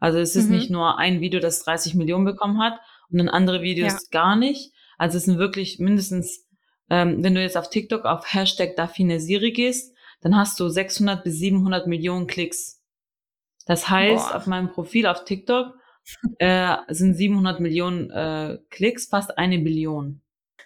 [0.00, 0.56] Also es ist mhm.
[0.56, 2.80] nicht nur ein Video, das 30 Millionen bekommen hat
[3.10, 3.98] und dann andere Videos ja.
[4.10, 4.72] gar nicht.
[4.98, 6.44] Also es sind wirklich mindestens,
[6.90, 11.22] ähm, wenn du jetzt auf TikTok auf Hashtag Daphine Siri gehst, dann hast du 600
[11.22, 12.82] bis 700 Millionen Klicks.
[13.66, 14.36] Das heißt, Boah.
[14.36, 15.74] auf meinem Profil auf TikTok
[16.38, 20.20] äh, sind 700 Millionen äh, Klicks, fast eine Billion.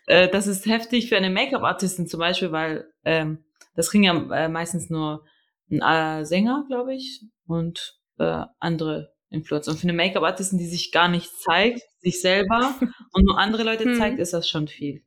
[0.09, 3.45] Äh, das ist heftig für eine Make-up-Artistin zum Beispiel, weil ähm,
[3.77, 5.25] das kriegen ja äh, meistens nur
[5.71, 9.71] ein äh, Sänger, glaube ich, und äh, andere Influencer.
[9.71, 12.75] Und für eine Make-up-Artistin, die sich gar nicht zeigt, sich selber
[13.13, 13.97] und nur andere Leute hm.
[13.97, 15.05] zeigt, ist das schon viel.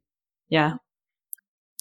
[0.48, 0.80] Ja.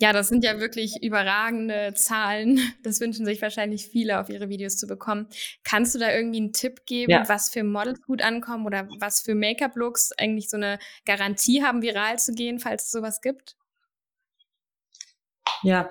[0.01, 2.59] Ja, das sind ja wirklich überragende Zahlen.
[2.83, 5.29] Das wünschen sich wahrscheinlich viele, auf ihre Videos zu bekommen.
[5.63, 7.29] Kannst du da irgendwie einen Tipp geben, ja.
[7.29, 12.19] was für Models gut ankommen oder was für Make-up-Looks eigentlich so eine Garantie haben, viral
[12.19, 13.57] zu gehen, falls es sowas gibt?
[15.63, 15.91] Ja,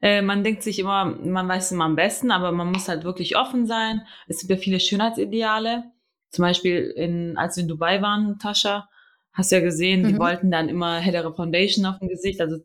[0.00, 3.02] äh, man denkt sich immer, man weiß es immer am besten, aber man muss halt
[3.02, 4.02] wirklich offen sein.
[4.28, 5.90] Es gibt ja viele Schönheitsideale.
[6.30, 8.88] Zum Beispiel, in, als wir in Dubai waren, Tascha,
[9.32, 10.08] hast du ja gesehen, mhm.
[10.08, 12.58] die wollten dann immer hellere Foundation auf dem Gesicht, also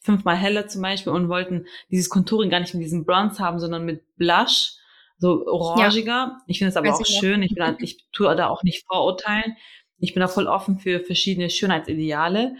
[0.00, 3.84] fünfmal heller zum Beispiel und wollten dieses Contouring gar nicht mit diesem Bronze haben, sondern
[3.84, 4.74] mit Blush,
[5.18, 6.10] so orangiger.
[6.10, 6.42] Ja.
[6.46, 7.42] Ich finde es aber Weiß auch ich schön.
[7.42, 9.56] Ich, bin halt, ich tue da auch nicht vorurteilen.
[9.98, 12.54] Ich bin da voll offen für verschiedene Schönheitsideale.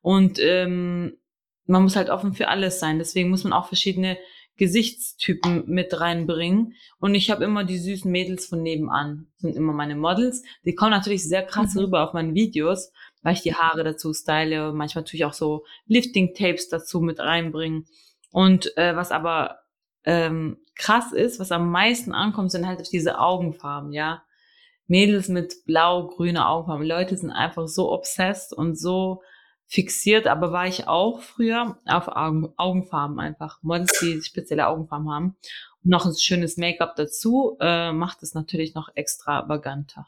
[0.00, 1.18] Und ähm,
[1.66, 2.98] man muss halt offen für alles sein.
[2.98, 4.16] Deswegen muss man auch verschiedene
[4.56, 6.74] Gesichtstypen mit reinbringen.
[6.98, 10.42] Und ich habe immer die süßen Mädels von nebenan, sind immer meine Models.
[10.64, 11.82] Die kommen natürlich sehr krass mhm.
[11.82, 16.68] rüber auf meinen Videos, weil ich die Haare dazu style, manchmal natürlich auch so Lifting-Tapes
[16.68, 17.86] dazu mit reinbringen.
[18.30, 19.58] Und äh, was aber
[20.04, 24.22] ähm, krass ist, was am meisten ankommt, sind halt diese Augenfarben, ja.
[24.86, 26.86] Mädels mit blau-grüne Augenfarben.
[26.86, 29.22] Leute sind einfach so obsessed und so
[29.66, 33.58] fixiert, aber war ich auch früher auf Augen, Augenfarben einfach.
[33.62, 35.36] Models, die spezielle Augenfarben haben.
[35.84, 40.06] Und noch ein schönes Make-up dazu, äh, macht es natürlich noch extravaganter.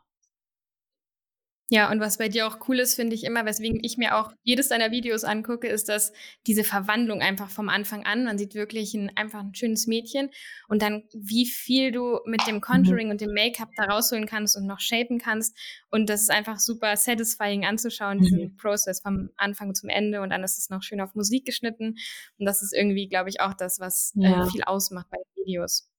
[1.72, 4.32] Ja, und was bei dir auch cool ist, finde ich immer, weswegen ich mir auch
[4.42, 6.12] jedes deiner Videos angucke, ist, dass
[6.48, 10.30] diese Verwandlung einfach vom Anfang an, man sieht wirklich ein, einfach ein schönes Mädchen
[10.66, 13.12] und dann wie viel du mit dem Contouring mhm.
[13.12, 15.56] und dem Make-up da rausholen kannst und noch shapen kannst.
[15.90, 18.22] Und das ist einfach super satisfying anzuschauen, mhm.
[18.22, 21.94] diesen Prozess vom Anfang zum Ende und dann ist es noch schön auf Musik geschnitten.
[22.38, 24.44] Und das ist irgendwie, glaube ich, auch das, was äh, ja.
[24.44, 25.89] äh, viel ausmacht bei Videos.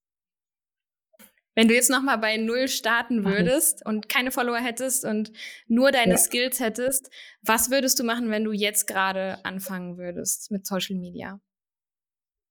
[1.53, 5.31] Wenn du jetzt nochmal bei Null starten würdest und keine Follower hättest und
[5.67, 6.17] nur deine ja.
[6.17, 7.11] Skills hättest,
[7.41, 11.39] was würdest du machen, wenn du jetzt gerade anfangen würdest mit Social Media?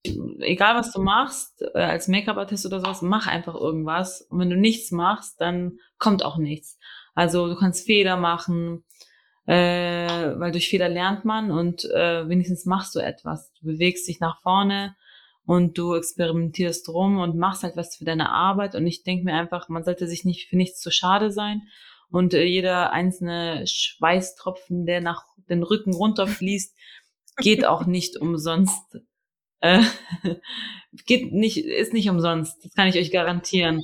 [0.02, 4.22] Egal was du machst, äh, als Make-up-Artist oder sowas, mach einfach irgendwas.
[4.22, 6.78] Und wenn du nichts machst, dann kommt auch nichts.
[7.14, 8.84] Also du kannst Fehler machen,
[9.46, 13.52] äh, weil durch Fehler lernt man und äh, wenigstens machst du etwas.
[13.54, 14.94] Du bewegst dich nach vorne
[15.50, 18.76] und du experimentierst rum und machst halt was für deine Arbeit.
[18.76, 21.62] Und ich denke mir einfach, man sollte sich nicht für nichts zu schade sein.
[22.08, 26.72] Und äh, jeder einzelne Schweißtropfen, der nach den Rücken runterfließt,
[27.38, 29.00] geht auch nicht umsonst.
[29.58, 29.82] Äh,
[31.04, 32.64] geht nicht, ist nicht umsonst.
[32.64, 33.82] Das kann ich euch garantieren.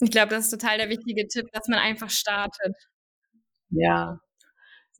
[0.00, 2.76] Ich glaube, das ist total der wichtige Tipp, dass man einfach startet.
[3.70, 4.20] Ja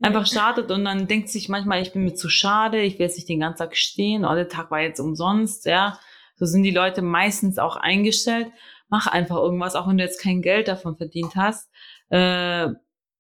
[0.03, 3.17] einfach startet und dann denkt sich manchmal, ich bin mir zu schade, ich will jetzt
[3.17, 5.99] nicht den ganzen Tag stehen, oh, der Tag war jetzt umsonst, ja.
[6.37, 8.51] So sind die Leute meistens auch eingestellt.
[8.89, 11.69] Mach einfach irgendwas, auch wenn du jetzt kein Geld davon verdient hast.
[12.09, 12.69] Äh,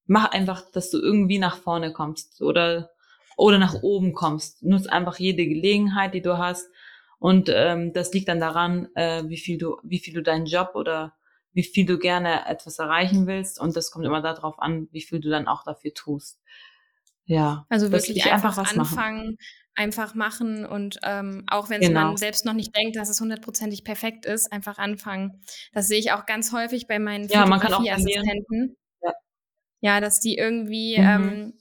[0.07, 2.90] mach einfach, dass du irgendwie nach vorne kommst oder,
[3.37, 4.62] oder nach oben kommst.
[4.62, 6.66] Nutz einfach jede Gelegenheit, die du hast.
[7.19, 10.71] Und ähm, das liegt dann daran, äh, wie viel du, wie viel du deinen Job
[10.75, 11.12] oder
[11.53, 13.61] wie viel du gerne etwas erreichen willst.
[13.61, 16.40] Und das kommt immer darauf an, wie viel du dann auch dafür tust.
[17.27, 17.67] Ja.
[17.69, 19.39] Also wirklich einfach, einfach anfangen, machen.
[19.75, 22.09] einfach machen und ähm, auch wenn genau.
[22.09, 25.43] man selbst noch nicht denkt, dass es hundertprozentig perfekt ist, einfach anfangen.
[25.73, 28.77] Das sehe ich auch ganz häufig bei meinen ja, Fotografieassistenten.
[29.03, 29.13] Ja.
[29.81, 31.05] ja, dass die irgendwie mhm.
[31.05, 31.53] ähm,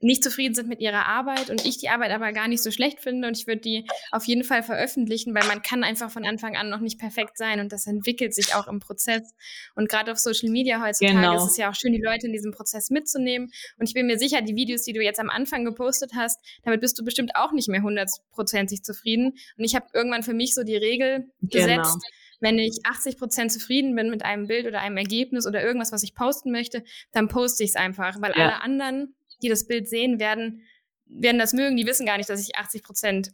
[0.00, 3.00] nicht zufrieden sind mit ihrer Arbeit und ich die Arbeit aber gar nicht so schlecht
[3.00, 6.56] finde und ich würde die auf jeden Fall veröffentlichen, weil man kann einfach von Anfang
[6.56, 9.34] an noch nicht perfekt sein und das entwickelt sich auch im Prozess.
[9.74, 11.36] Und gerade auf Social Media heutzutage genau.
[11.36, 13.50] ist es ja auch schön, die Leute in diesem Prozess mitzunehmen.
[13.78, 16.80] Und ich bin mir sicher, die Videos, die du jetzt am Anfang gepostet hast, damit
[16.80, 19.32] bist du bestimmt auch nicht mehr hundertprozentig zufrieden.
[19.56, 23.52] Und ich habe irgendwann für mich so die Regel gesetzt, genau wenn ich 80 Prozent
[23.52, 27.28] zufrieden bin mit einem Bild oder einem Ergebnis oder irgendwas, was ich posten möchte, dann
[27.28, 28.44] poste ich es einfach, weil ja.
[28.44, 30.62] alle anderen die das Bild sehen, werden,
[31.06, 31.76] werden das mögen.
[31.76, 33.32] Die wissen gar nicht, dass ich 80 Prozent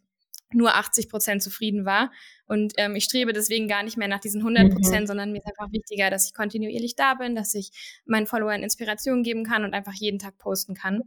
[0.53, 2.11] nur 80 Prozent zufrieden war.
[2.47, 5.07] Und ähm, ich strebe deswegen gar nicht mehr nach diesen 100 Prozent, mhm.
[5.07, 9.23] sondern mir ist einfach wichtiger, dass ich kontinuierlich da bin, dass ich meinen Followern Inspiration
[9.23, 11.03] geben kann und einfach jeden Tag posten kann.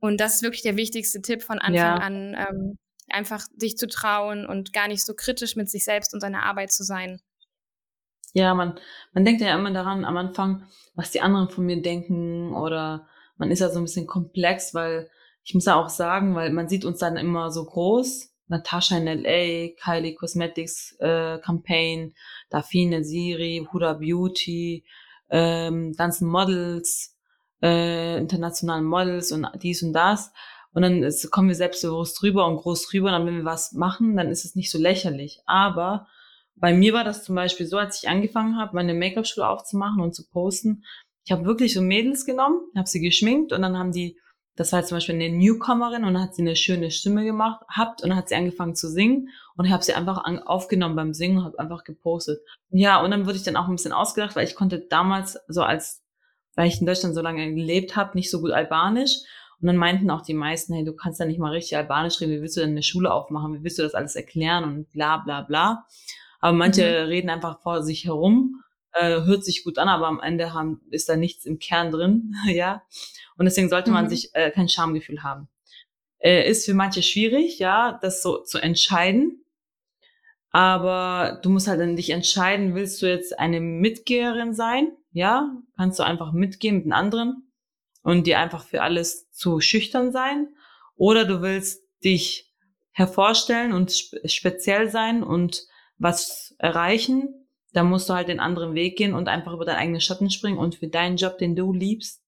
[0.00, 1.94] Und das ist wirklich der wichtigste Tipp von Anfang ja.
[1.96, 6.20] an, ähm, einfach sich zu trauen und gar nicht so kritisch mit sich selbst und
[6.20, 7.20] seiner Arbeit zu sein.
[8.32, 8.78] Ja, man,
[9.12, 13.08] man denkt ja immer daran am Anfang, was die anderen von mir denken oder
[13.40, 15.10] man ist ja so ein bisschen komplex, weil
[15.42, 18.28] ich muss ja auch sagen, weil man sieht uns dann immer so groß.
[18.48, 22.14] Natascha in LA, Kylie Cosmetics äh, Campaign,
[22.50, 24.84] Dafine Siri, Huda Beauty,
[25.30, 27.16] ähm, ganzen Models,
[27.62, 30.32] äh, internationalen Models und dies und das.
[30.74, 33.06] Und dann ist, kommen wir selbstbewusst drüber und groß drüber.
[33.06, 35.40] Und dann, wenn wir was machen, dann ist es nicht so lächerlich.
[35.46, 36.06] Aber
[36.56, 40.14] bei mir war das zum Beispiel so, als ich angefangen habe, meine Make-up-Schule aufzumachen und
[40.14, 40.84] zu posten,
[41.30, 44.18] ich habe wirklich so Mädels genommen, habe sie geschminkt und dann haben die,
[44.56, 48.02] das war zum Beispiel eine Newcomerin und dann hat sie eine schöne Stimme gemacht, habt
[48.02, 51.14] und dann hat sie angefangen zu singen und ich habe sie einfach an, aufgenommen beim
[51.14, 52.40] Singen und habe einfach gepostet.
[52.70, 55.62] Ja, und dann wurde ich dann auch ein bisschen ausgedacht, weil ich konnte damals so
[55.62, 56.02] als,
[56.56, 59.18] weil ich in Deutschland so lange gelebt habe, nicht so gut Albanisch.
[59.60, 62.32] Und dann meinten auch die meisten, hey, du kannst ja nicht mal richtig Albanisch reden,
[62.32, 65.18] wie willst du denn eine Schule aufmachen, wie willst du das alles erklären und bla
[65.18, 65.86] bla bla.
[66.40, 67.06] Aber manche mhm.
[67.06, 71.08] reden einfach vor sich herum äh, hört sich gut an, aber am Ende haben, ist
[71.08, 72.82] da nichts im Kern drin, ja.
[73.36, 74.10] Und deswegen sollte man mhm.
[74.10, 75.48] sich äh, kein Schamgefühl haben.
[76.18, 79.44] Äh, ist für manche schwierig, ja, das so zu entscheiden.
[80.50, 84.92] Aber du musst halt dann dich entscheiden, willst du jetzt eine Mitgeherin sein?
[85.12, 87.52] Ja, kannst du einfach mitgehen mit den anderen
[88.02, 90.48] und dir einfach für alles zu schüchtern sein?
[90.96, 92.52] Oder du willst dich
[92.92, 95.66] hervorstellen und spe speziell sein und
[95.98, 97.39] was erreichen,
[97.72, 100.58] dann musst du halt den anderen Weg gehen und einfach über deinen eigenen Schatten springen
[100.58, 102.22] und für deinen Job, den du liebst,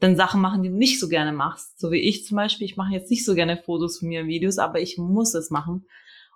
[0.00, 1.78] dann Sachen machen, die du nicht so gerne machst.
[1.78, 4.28] So wie ich zum Beispiel, ich mache jetzt nicht so gerne Fotos von mir und
[4.28, 5.86] Videos, aber ich muss es machen.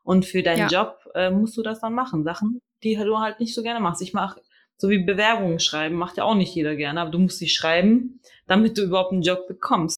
[0.02, 0.82] Und für deinen ja.
[0.82, 2.24] Job äh, musst du das dann machen.
[2.24, 4.02] Sachen, die du halt nicht so gerne machst.
[4.02, 4.40] Ich mache
[4.76, 8.20] so wie Bewerbungen schreiben, macht ja auch nicht jeder gerne, aber du musst sie schreiben,
[8.46, 9.96] damit du überhaupt einen Job bekommst.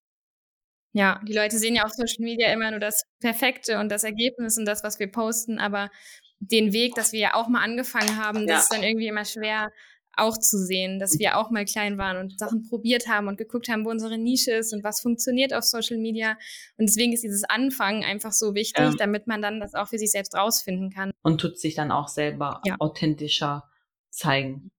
[0.93, 4.57] Ja, die Leute sehen ja auf Social Media immer nur das Perfekte und das Ergebnis
[4.59, 5.91] und das, was wir posten, aber
[6.39, 9.71] den Weg, dass wir ja auch mal angefangen haben, das ist dann irgendwie immer schwer
[10.17, 13.69] auch zu sehen, dass wir auch mal klein waren und Sachen probiert haben und geguckt
[13.69, 16.39] haben, wo unsere Nische ist und was funktioniert auf Social Media.
[16.79, 19.99] Und deswegen ist dieses Anfangen einfach so wichtig, ähm, damit man dann das auch für
[19.99, 21.13] sich selbst rausfinden kann.
[21.23, 22.77] Und tut sich dann auch selber ja.
[22.79, 23.71] authentischer
[24.11, 24.71] zeigen.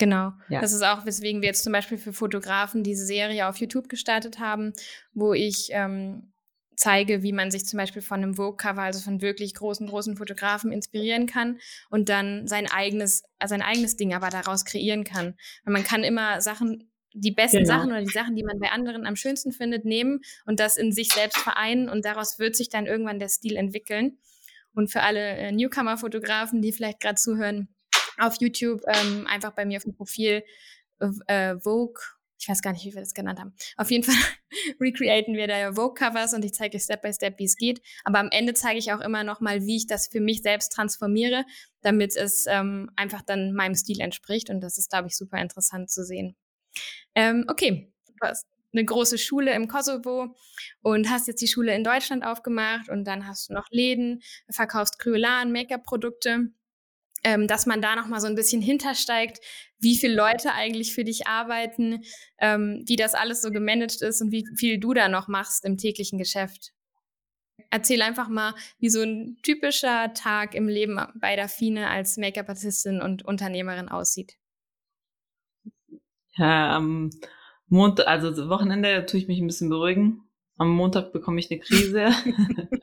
[0.00, 0.32] Genau.
[0.48, 0.60] Ja.
[0.60, 4.40] Das ist auch, weswegen wir jetzt zum Beispiel für Fotografen diese Serie auf YouTube gestartet
[4.40, 4.72] haben,
[5.12, 6.33] wo ich ähm,
[6.76, 10.72] zeige, wie man sich zum Beispiel von einem Vogue-Cover, also von wirklich großen, großen Fotografen
[10.72, 11.58] inspirieren kann
[11.90, 15.34] und dann sein eigenes, also sein eigenes Ding aber daraus kreieren kann.
[15.64, 17.68] Weil man kann immer Sachen, die besten genau.
[17.68, 20.92] Sachen oder die Sachen, die man bei anderen am schönsten findet, nehmen und das in
[20.92, 24.18] sich selbst vereinen und daraus wird sich dann irgendwann der Stil entwickeln.
[24.74, 27.68] Und für alle äh, Newcomer-Fotografen, die vielleicht gerade zuhören,
[28.18, 30.42] auf YouTube ähm, einfach bei mir auf dem Profil
[31.26, 32.00] äh, Vogue
[32.38, 33.54] ich weiß gar nicht, wie wir das genannt haben.
[33.76, 34.14] Auf jeden Fall
[34.80, 37.80] recreaten wir da Vogue-Covers und ich zeige euch Step by Step, wie es geht.
[38.04, 40.72] Aber am Ende zeige ich auch immer noch mal, wie ich das für mich selbst
[40.72, 41.44] transformiere,
[41.80, 44.50] damit es ähm, einfach dann meinem Stil entspricht.
[44.50, 46.36] Und das ist, glaube ich, super interessant zu sehen.
[47.14, 50.34] Ähm, okay, du hast eine große Schule im Kosovo
[50.82, 54.98] und hast jetzt die Schule in Deutschland aufgemacht und dann hast du noch Läden, verkaufst
[54.98, 56.50] Kryolan, Make-up-Produkte
[57.24, 59.40] ähm, dass man da noch mal so ein bisschen hintersteigt,
[59.78, 62.04] wie viele Leute eigentlich für dich arbeiten,
[62.38, 65.76] ähm, wie das alles so gemanagt ist und wie viel du da noch machst im
[65.76, 66.72] täglichen Geschäft.
[67.70, 73.00] Erzähl einfach mal, wie so ein typischer Tag im Leben bei der Fine als Make-up-Artistin
[73.00, 74.34] und Unternehmerin aussieht.
[76.36, 77.10] Ja, am
[77.68, 80.22] Montag, also Wochenende tue ich mich ein bisschen beruhigen.
[80.56, 82.12] Am Montag bekomme ich eine Krise.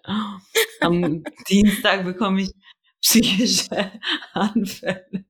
[0.82, 2.52] am Dienstag bekomme ich
[3.02, 3.92] psychische
[4.34, 5.26] Anfälle.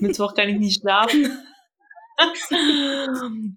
[0.00, 1.30] Mittwoch kann ich nicht schlafen.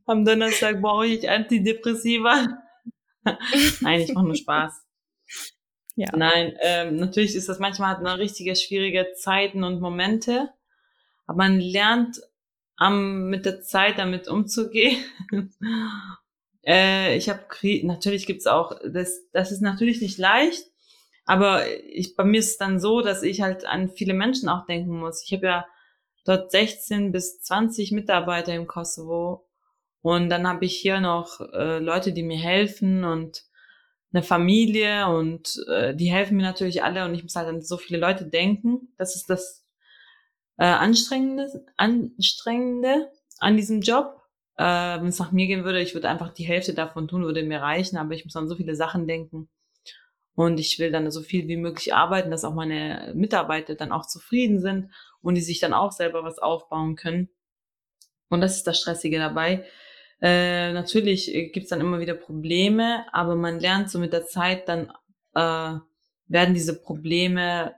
[0.05, 2.47] Am Donnerstag brauche ich Antidepressiva.
[3.81, 4.85] Nein, ich mache nur Spaß.
[5.95, 6.07] Ja.
[6.15, 10.49] Nein, ähm, natürlich ist das manchmal hat man richtige schwierige Zeiten und Momente,
[11.25, 12.21] aber man lernt
[12.77, 15.03] am, mit der Zeit damit umzugehen.
[16.65, 17.45] äh, ich habe
[17.83, 20.70] natürlich gibt's auch das das ist natürlich nicht leicht,
[21.25, 24.65] aber ich, bei mir ist es dann so, dass ich halt an viele Menschen auch
[24.65, 25.23] denken muss.
[25.25, 25.65] Ich habe ja
[26.25, 29.47] dort 16 bis 20 Mitarbeiter im Kosovo
[30.01, 33.43] und dann habe ich hier noch äh, Leute, die mir helfen und
[34.13, 37.77] eine Familie und äh, die helfen mir natürlich alle und ich muss halt an so
[37.77, 38.93] viele Leute denken.
[38.97, 39.65] Das ist das
[40.57, 44.21] äh, Anstrengende, Anstrengende an diesem Job.
[44.57, 47.43] Äh, Wenn es nach mir gehen würde, ich würde einfach die Hälfte davon tun, würde
[47.43, 49.49] mir reichen, aber ich muss an so viele Sachen denken.
[50.41, 54.07] Und ich will dann so viel wie möglich arbeiten, dass auch meine Mitarbeiter dann auch
[54.07, 54.89] zufrieden sind
[55.21, 57.29] und die sich dann auch selber was aufbauen können.
[58.27, 59.67] Und das ist das Stressige dabei.
[60.19, 64.91] Äh, natürlich gibt's dann immer wieder Probleme, aber man lernt so mit der Zeit dann,
[65.35, 65.77] äh,
[66.25, 67.75] werden diese Probleme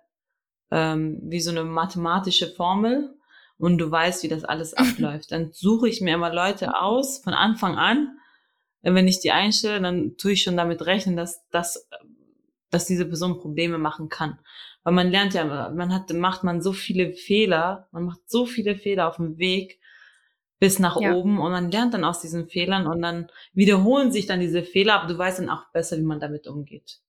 [0.71, 3.13] ähm, wie so eine mathematische Formel
[3.57, 5.33] und du weißt, wie das alles abläuft.
[5.33, 8.17] Dann suche ich mir immer Leute aus von Anfang an.
[8.83, 11.89] Wenn ich die einstelle, dann tue ich schon damit rechnen, dass das
[12.73, 14.39] dass diese Person Probleme machen kann.
[14.83, 18.75] Weil man lernt ja, man hat, macht man so viele Fehler, man macht so viele
[18.75, 19.79] Fehler auf dem Weg
[20.59, 21.13] bis nach ja.
[21.13, 24.95] oben und man lernt dann aus diesen Fehlern und dann wiederholen sich dann diese Fehler,
[24.95, 26.99] aber du weißt dann auch besser, wie man damit umgeht.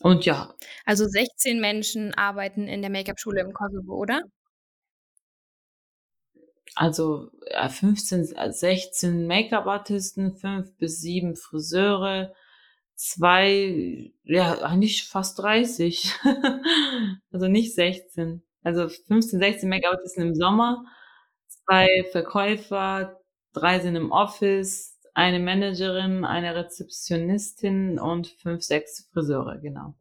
[0.00, 0.54] Und ja.
[0.84, 4.22] Also 16 Menschen arbeiten in der Make-up-Schule im Kosovo, oder?
[6.74, 7.30] Also
[7.68, 12.34] 15, 16 Make-up-Artisten, 5 bis 7 Friseure,
[12.96, 16.12] zwei, ja, eigentlich fast 30.
[17.30, 18.42] also nicht 16.
[18.62, 20.84] Also 15, 16 Make-up-Artisten im Sommer,
[21.46, 23.20] zwei Verkäufer,
[23.52, 29.94] drei sind im Office, eine Managerin, eine Rezeptionistin und fünf, sechs Friseure, genau.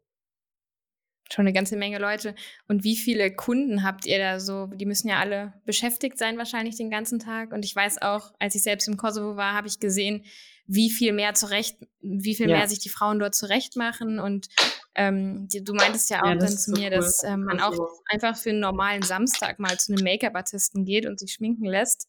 [1.36, 2.34] Schon eine ganze Menge Leute.
[2.70, 4.68] Und wie viele Kunden habt ihr da so?
[4.68, 7.52] Die müssen ja alle beschäftigt sein wahrscheinlich den ganzen Tag.
[7.52, 10.24] Und ich weiß auch, als ich selbst im Kosovo war, habe ich gesehen,
[10.66, 12.60] wie viel mehr zurecht, wie viel ja.
[12.60, 14.18] mehr sich die Frauen dort zurecht machen.
[14.18, 14.48] Und
[14.96, 17.72] ähm, die, du meintest ja auch ja, dann zu mir, so dass ähm, man auch
[17.72, 22.08] also einfach für einen normalen Samstag mal zu einem Make-up-Artisten geht und sich schminken lässt.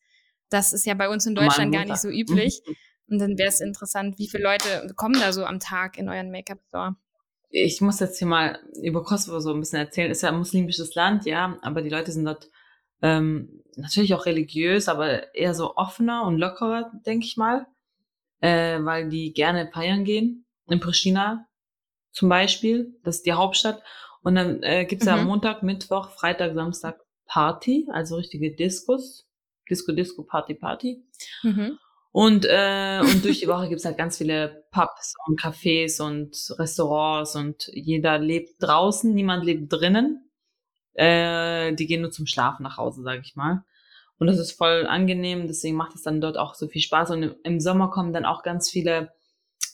[0.51, 2.63] Das ist ja bei uns in Deutschland gar nicht so üblich.
[3.09, 6.31] Und dann wäre es interessant, wie viele Leute kommen da so am Tag in euren
[6.31, 6.95] Make-up-Store?
[7.49, 10.11] Ich muss jetzt hier mal über Kosovo so ein bisschen erzählen.
[10.11, 12.51] Ist ja ein muslimisches Land, ja, aber die Leute sind dort
[13.03, 17.67] ähm, natürlich auch religiös, aber eher so offener und lockerer, denke ich mal,
[18.41, 20.47] äh, weil die gerne feiern gehen.
[20.69, 21.47] In Pristina
[22.11, 23.83] zum Beispiel, das ist die Hauptstadt.
[24.23, 25.11] Und dann äh, gibt's mhm.
[25.11, 29.27] ja Montag, Mittwoch, Freitag, Samstag Party, also richtige Discos.
[29.69, 31.05] Disco, Disco, Party, Party.
[31.43, 31.79] Mhm.
[32.17, 37.37] Und, äh, und durch die Woche gibt's halt ganz viele Pubs und Cafés und Restaurants
[37.37, 40.31] und jeder lebt draußen, niemand lebt drinnen.
[40.95, 43.65] Äh, die gehen nur zum Schlafen nach Hause, sage ich mal.
[44.19, 47.11] Und das ist voll angenehm, deswegen macht es dann dort auch so viel Spaß.
[47.11, 49.13] Und im, im Sommer kommen dann auch ganz viele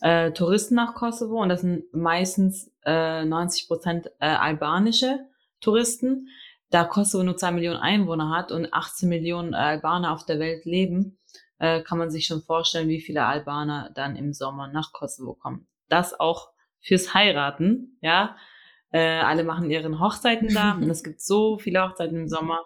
[0.00, 5.20] äh, Touristen nach Kosovo und das sind meistens äh, 90 Prozent äh, albanische
[5.60, 6.26] Touristen.
[6.70, 11.18] Da Kosovo nur zwei Millionen Einwohner hat und 18 Millionen Albaner auf der Welt leben,
[11.62, 15.68] äh, kann man sich schon vorstellen, wie viele Albaner dann im Sommer nach Kosovo kommen.
[15.88, 16.48] Das auch
[16.80, 18.36] fürs Heiraten, ja.
[18.90, 22.64] Äh, alle machen ihren Hochzeiten da und es gibt so viele Hochzeiten im Sommer.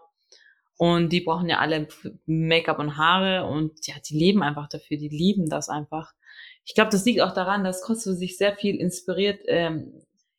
[0.78, 1.88] Und die brauchen ja alle
[2.24, 6.12] Make-up und Haare und ja, die leben einfach dafür, die lieben das einfach.
[6.64, 9.92] Ich glaube, das liegt auch daran, dass Kosovo sich sehr viel inspiriert ähm,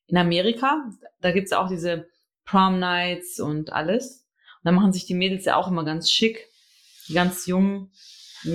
[0.07, 0.89] in Amerika.
[1.21, 2.07] Da gibt's auch diese
[2.43, 4.27] Prom Nights und alles.
[4.57, 6.47] Und da machen sich die Mädels ja auch immer ganz schick,
[7.07, 7.91] die ganz jungen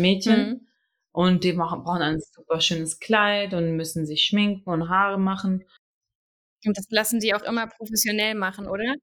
[0.01, 0.49] Mädchen.
[0.49, 0.69] Mhm.
[1.15, 5.65] Und die machen, brauchen ein super schönes Kleid und müssen sich schminken und Haare machen.
[6.65, 8.95] Und das lassen die auch immer professionell machen, oder?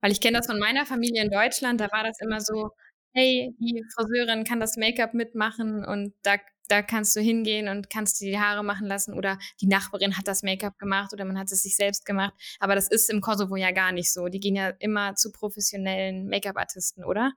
[0.00, 2.70] Weil ich kenne das von meiner Familie in Deutschland, da war das immer so,
[3.12, 6.36] hey, die Friseurin kann das Make-up mitmachen und da,
[6.68, 10.28] da kannst du hingehen und kannst dir die Haare machen lassen oder die Nachbarin hat
[10.28, 12.34] das Make-up gemacht oder man hat es sich selbst gemacht.
[12.60, 14.28] Aber das ist im Kosovo ja gar nicht so.
[14.28, 17.32] Die gehen ja immer zu professionellen Make-up-Artisten, oder?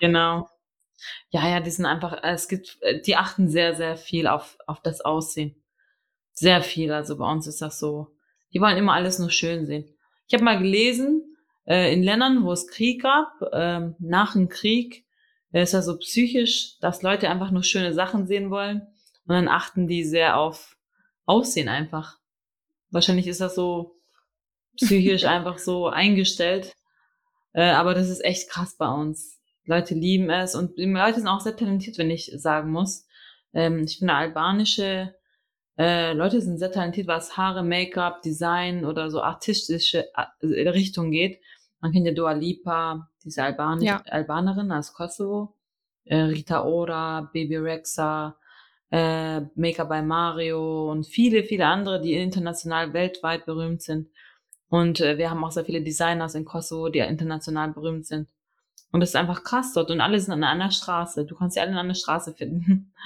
[0.00, 0.48] Genau.
[1.30, 4.80] Ja, ja, die sind einfach, es gibt, äh, die achten sehr, sehr viel auf, auf
[4.80, 5.62] das Aussehen.
[6.32, 6.92] Sehr viel.
[6.92, 8.14] Also bei uns ist das so.
[8.52, 9.84] Die wollen immer alles nur schön sehen.
[10.26, 15.04] Ich habe mal gelesen, äh, in Ländern, wo es Krieg gab, äh, nach dem Krieg,
[15.52, 18.80] äh, ist das so psychisch, dass Leute einfach nur schöne Sachen sehen wollen.
[19.26, 20.76] Und dann achten die sehr auf
[21.26, 22.18] Aussehen einfach.
[22.90, 23.96] Wahrscheinlich ist das so
[24.76, 26.74] psychisch einfach so eingestellt.
[27.52, 29.37] Äh, aber das ist echt krass bei uns.
[29.68, 33.06] Leute lieben es und die Leute sind auch sehr talentiert, wenn ich sagen muss.
[33.52, 35.14] Ähm, ich finde albanische
[35.78, 40.08] äh, Leute sind sehr talentiert, was Haare, Make-up, Design oder so artistische
[40.40, 41.40] äh, Richtung geht.
[41.80, 44.02] Man kennt ja Dua Lipa, diese Albani ja.
[44.10, 45.54] Albanerin aus Kosovo,
[46.04, 48.36] äh, Rita Ora, Baby Rexa,
[48.90, 54.08] äh, Make-up by Mario und viele, viele andere, die international weltweit berühmt sind.
[54.68, 58.28] Und äh, wir haben auch sehr viele Designers in Kosovo, die international berühmt sind.
[58.90, 59.90] Und das ist einfach krass dort.
[59.90, 61.26] Und alle sind an einer Straße.
[61.26, 62.92] Du kannst sie alle an einer Straße finden.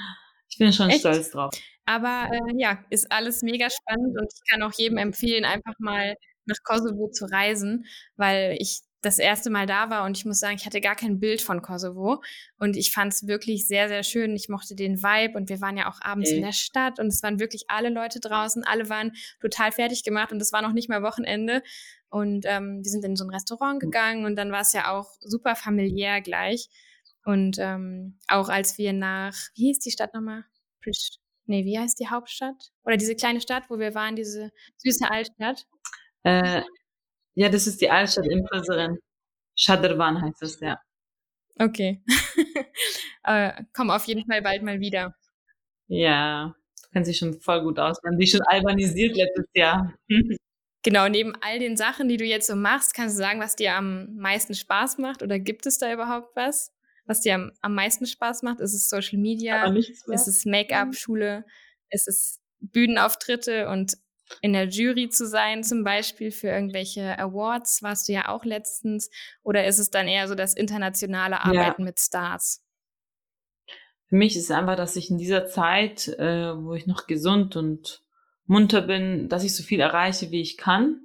[0.53, 1.01] Ich bin schon Echt?
[1.01, 1.51] stolz drauf.
[1.87, 6.15] Aber äh, ja, ist alles mega spannend und ich kann auch jedem empfehlen, einfach mal
[6.45, 10.55] nach Kosovo zu reisen, weil ich das erste Mal da war und ich muss sagen,
[10.57, 12.23] ich hatte gar kein Bild von Kosovo
[12.59, 14.37] und ich fand es wirklich sehr, sehr schön.
[14.37, 16.37] Ich mochte den Vibe und wir waren ja auch abends okay.
[16.37, 20.33] in der Stadt und es waren wirklich alle Leute draußen, alle waren total fertig gemacht
[20.33, 21.63] und es war noch nicht mal Wochenende
[22.13, 23.91] und ähm, wir sind in so ein Restaurant hm.
[23.91, 26.69] gegangen und dann war es ja auch super familiär gleich.
[27.25, 30.45] Und ähm, auch als wir nach, wie hieß die Stadt nochmal?
[30.83, 31.13] Prish,
[31.47, 32.71] nee, wie heißt die Hauptstadt?
[32.85, 35.67] Oder diese kleine Stadt, wo wir waren, diese süße Altstadt?
[36.25, 36.63] Äh,
[37.35, 38.99] ja, das ist die Altstadt in Präseren.
[39.57, 40.79] Shaderwan heißt es, ja.
[41.59, 42.03] Okay.
[43.25, 45.15] äh, komm auf jeden Fall bald mal wieder.
[45.87, 47.97] Ja, du kennst dich schon voll gut aus.
[48.03, 49.95] Wir haben dich schon albanisiert letztes Jahr.
[50.83, 53.75] Genau, neben all den Sachen, die du jetzt so machst, kannst du sagen, was dir
[53.75, 56.73] am meisten Spaß macht oder gibt es da überhaupt was,
[57.07, 58.61] was dir am, am meisten Spaß macht?
[58.61, 59.65] Ist es Social Media?
[59.73, 60.93] Ist es Make-up, mhm.
[60.93, 61.45] Schule?
[61.91, 63.97] Ist es Bühnenauftritte und
[64.41, 69.11] in der Jury zu sein, zum Beispiel für irgendwelche Awards, warst du ja auch letztens,
[69.43, 71.85] oder ist es dann eher so das internationale Arbeiten ja.
[71.85, 72.65] mit Stars?
[74.07, 77.57] Für mich ist es einfach, dass ich in dieser Zeit, äh, wo ich noch gesund
[77.57, 78.03] und
[78.47, 81.01] munter bin, dass ich so viel erreiche, wie ich kann.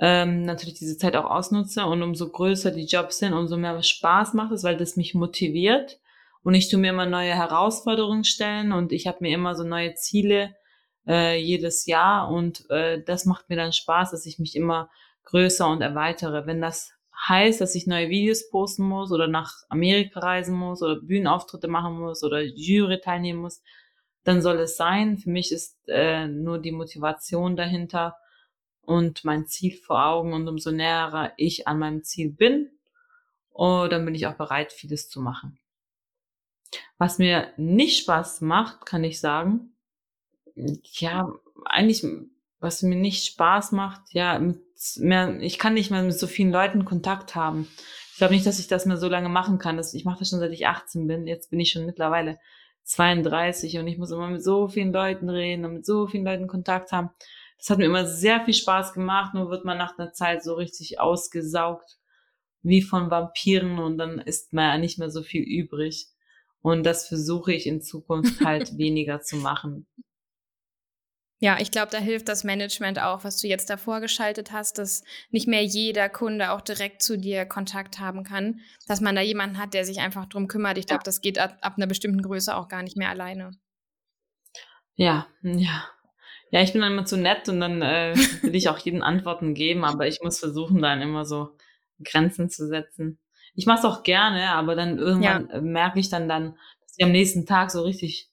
[0.00, 4.34] Ähm, natürlich diese Zeit auch ausnutze und umso größer die Jobs sind, umso mehr Spaß
[4.34, 5.98] macht es, weil das mich motiviert
[6.42, 9.94] und ich tue mir immer neue Herausforderungen stellen und ich habe mir immer so neue
[9.94, 10.54] Ziele
[11.06, 14.88] äh, jedes Jahr und äh, das macht mir dann Spaß, dass ich mich immer
[15.24, 16.46] größer und erweitere.
[16.46, 16.92] Wenn das
[17.26, 21.98] heißt, dass ich neue Videos posten muss oder nach Amerika reisen muss oder Bühnenauftritte machen
[21.98, 23.60] muss oder Jury teilnehmen muss,
[24.28, 25.16] dann soll es sein.
[25.16, 28.18] Für mich ist äh, nur die Motivation dahinter
[28.82, 32.70] und mein Ziel vor Augen und umso näher ich an meinem Ziel bin,
[33.50, 35.58] oh, dann bin ich auch bereit, vieles zu machen.
[36.98, 39.72] Was mir nicht Spaß macht, kann ich sagen,
[40.54, 41.32] ja,
[41.64, 42.04] eigentlich,
[42.60, 44.42] was mir nicht Spaß macht, ja,
[44.96, 47.66] mehr, ich kann nicht mehr mit so vielen Leuten Kontakt haben.
[48.12, 49.78] Ich glaube nicht, dass ich das mehr so lange machen kann.
[49.78, 51.26] Das, ich mache das schon seit ich 18 bin.
[51.26, 52.38] Jetzt bin ich schon mittlerweile
[52.88, 56.46] 32 und ich muss immer mit so vielen Leuten reden und mit so vielen Leuten
[56.46, 57.10] Kontakt haben.
[57.58, 60.54] Das hat mir immer sehr viel Spaß gemacht, nur wird man nach einer Zeit so
[60.54, 61.98] richtig ausgesaugt
[62.62, 66.06] wie von Vampiren und dann ist man ja nicht mehr so viel übrig.
[66.60, 69.86] Und das versuche ich in Zukunft halt weniger zu machen.
[71.40, 75.04] Ja, ich glaube, da hilft das Management auch, was du jetzt davor geschaltet hast, dass
[75.30, 79.58] nicht mehr jeder Kunde auch direkt zu dir Kontakt haben kann, dass man da jemanden
[79.58, 80.78] hat, der sich einfach drum kümmert.
[80.78, 83.52] Ich glaube, das geht ab, ab, einer bestimmten Größe auch gar nicht mehr alleine.
[84.96, 85.84] Ja, ja.
[86.50, 89.54] Ja, ich bin dann immer zu nett und dann äh, will ich auch jeden Antworten
[89.54, 91.56] geben, aber ich muss versuchen, dann immer so
[92.02, 93.20] Grenzen zu setzen.
[93.54, 95.60] Ich mache es auch gerne, aber dann irgendwann ja.
[95.60, 98.28] merke ich dann dann, dass ich am nächsten Tag so richtig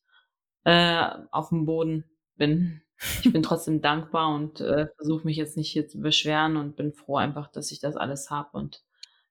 [0.64, 2.82] äh, auf dem Boden bin.
[3.24, 6.94] Ich bin trotzdem dankbar und äh, versuche mich jetzt nicht hier zu beschweren und bin
[6.94, 8.84] froh einfach, dass ich das alles habe und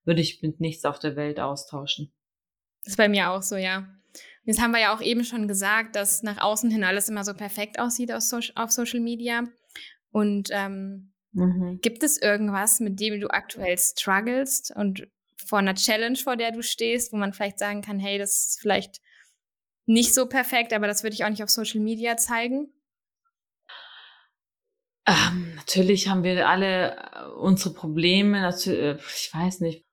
[0.05, 2.12] würde ich mit nichts auf der Welt austauschen.
[2.85, 3.89] Das ist bei mir auch so, ja.
[4.45, 7.33] Jetzt haben wir ja auch eben schon gesagt, dass nach außen hin alles immer so
[7.33, 9.45] perfekt aussieht auf, so auf Social Media.
[10.11, 11.81] Und ähm, mhm.
[11.81, 15.09] gibt es irgendwas, mit dem du aktuell strugglest und
[15.47, 18.61] vor einer Challenge, vor der du stehst, wo man vielleicht sagen kann, hey, das ist
[18.61, 19.01] vielleicht
[19.87, 22.73] nicht so perfekt, aber das würde ich auch nicht auf Social Media zeigen?
[25.07, 29.84] Ähm, natürlich haben wir alle äh, unsere Probleme, natürlich, äh, ich weiß nicht.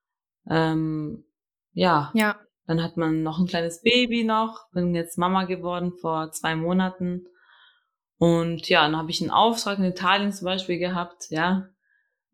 [0.50, 1.26] Ähm,
[1.74, 2.12] ja.
[2.14, 2.40] Ja.
[2.68, 7.26] Dann hat man noch ein kleines Baby noch, bin jetzt Mama geworden vor zwei Monaten.
[8.18, 11.68] Und ja, dann habe ich einen Auftrag in Italien zum Beispiel gehabt, ja.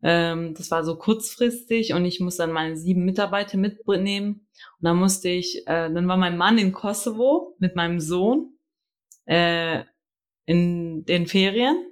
[0.00, 4.46] Ähm, das war so kurzfristig und ich musste dann meine sieben Mitarbeiter mitnehmen.
[4.78, 8.52] Und dann musste ich, äh, dann war mein Mann in Kosovo mit meinem Sohn
[9.24, 9.82] äh,
[10.44, 11.84] in den Ferien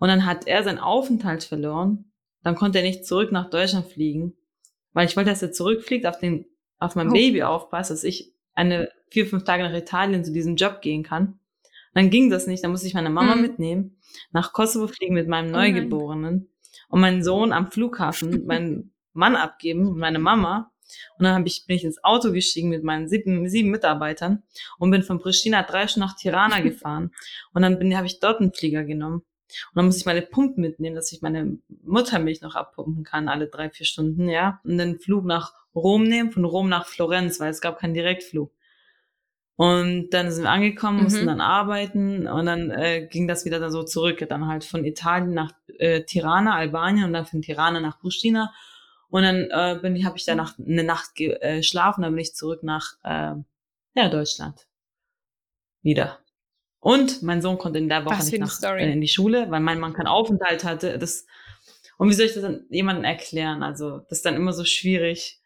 [0.00, 2.10] und dann hat er seinen Aufenthalt verloren.
[2.42, 4.34] Dann konnte er nicht zurück nach Deutschland fliegen,
[4.92, 6.46] weil ich wollte, dass er zurückfliegt, auf den,
[6.78, 7.12] auf mein oh.
[7.12, 11.38] Baby aufpasst, dass ich eine vier, fünf Tage nach Italien zu diesem Job gehen kann.
[11.92, 13.42] Dann ging das nicht, dann musste ich meine Mama mhm.
[13.42, 13.98] mitnehmen,
[14.32, 19.36] nach Kosovo fliegen mit meinem oh Neugeborenen oh und meinen Sohn am Flughafen, meinen Mann
[19.36, 20.72] abgeben und meine Mama.
[21.18, 24.42] Und dann hab ich, bin ich ins Auto gestiegen mit meinen sieben, sieben Mitarbeitern
[24.78, 27.12] und bin von Pristina drei Stunden nach Tirana gefahren.
[27.52, 29.22] Und dann habe ich dort einen Flieger genommen.
[29.70, 33.46] Und dann muss ich meine Pumpen mitnehmen, dass ich meine Muttermilch noch abpumpen kann, alle
[33.46, 34.60] drei, vier Stunden, ja.
[34.64, 38.52] Und den Flug nach Rom nehmen, von Rom nach Florenz, weil es gab keinen Direktflug.
[39.56, 41.02] Und dann sind wir angekommen, mhm.
[41.04, 44.86] mussten dann arbeiten und dann äh, ging das wieder dann so zurück, dann halt von
[44.86, 48.54] Italien nach äh, Tirana, Albanien und dann von Tirana nach Pristina.
[49.10, 52.22] Und dann äh, bin ich, habe ich da nach, eine Nacht geschlafen, äh, dann bin
[52.22, 53.34] ich zurück nach äh,
[53.94, 54.66] ja, Deutschland.
[55.82, 56.20] Wieder.
[56.80, 59.78] Und mein Sohn konnte in der Woche nicht nach, äh, in die Schule, weil mein
[59.78, 60.98] Mann keinen Aufenthalt hatte.
[60.98, 61.26] Das,
[61.98, 63.62] und wie soll ich das dann jemandem erklären?
[63.62, 65.38] Also, das ist dann immer so schwierig.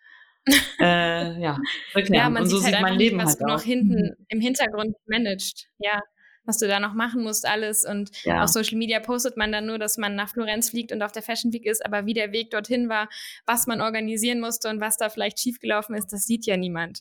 [0.78, 1.59] äh, ja,
[1.95, 2.24] erklären.
[2.24, 4.41] Ja, man und so sieht, halt sieht mein Leben was halt du noch hinten im
[4.41, 5.68] Hintergrund managst.
[5.78, 6.01] Ja,
[6.45, 7.85] was du da noch machen musst, alles.
[7.85, 8.43] Und ja.
[8.43, 11.22] auf Social Media postet man dann nur, dass man nach Florenz fliegt und auf der
[11.22, 13.09] Fashion Week ist, aber wie der Weg dorthin war,
[13.47, 17.01] was man organisieren musste und was da vielleicht schiefgelaufen ist, das sieht ja niemand.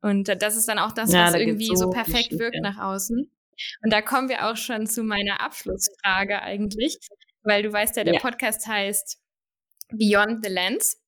[0.00, 2.78] Und das ist dann auch das, ja, was da irgendwie so, so perfekt wirkt nach
[2.78, 3.28] außen.
[3.82, 6.98] Und da kommen wir auch schon zu meiner Abschlussfrage eigentlich,
[7.42, 8.20] weil du weißt ja, der ja.
[8.20, 9.18] Podcast heißt
[9.90, 11.00] Beyond the Lens.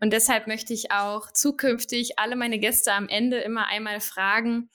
[0.00, 4.70] Und deshalb möchte ich auch zukünftig alle meine Gäste am Ende immer einmal fragen,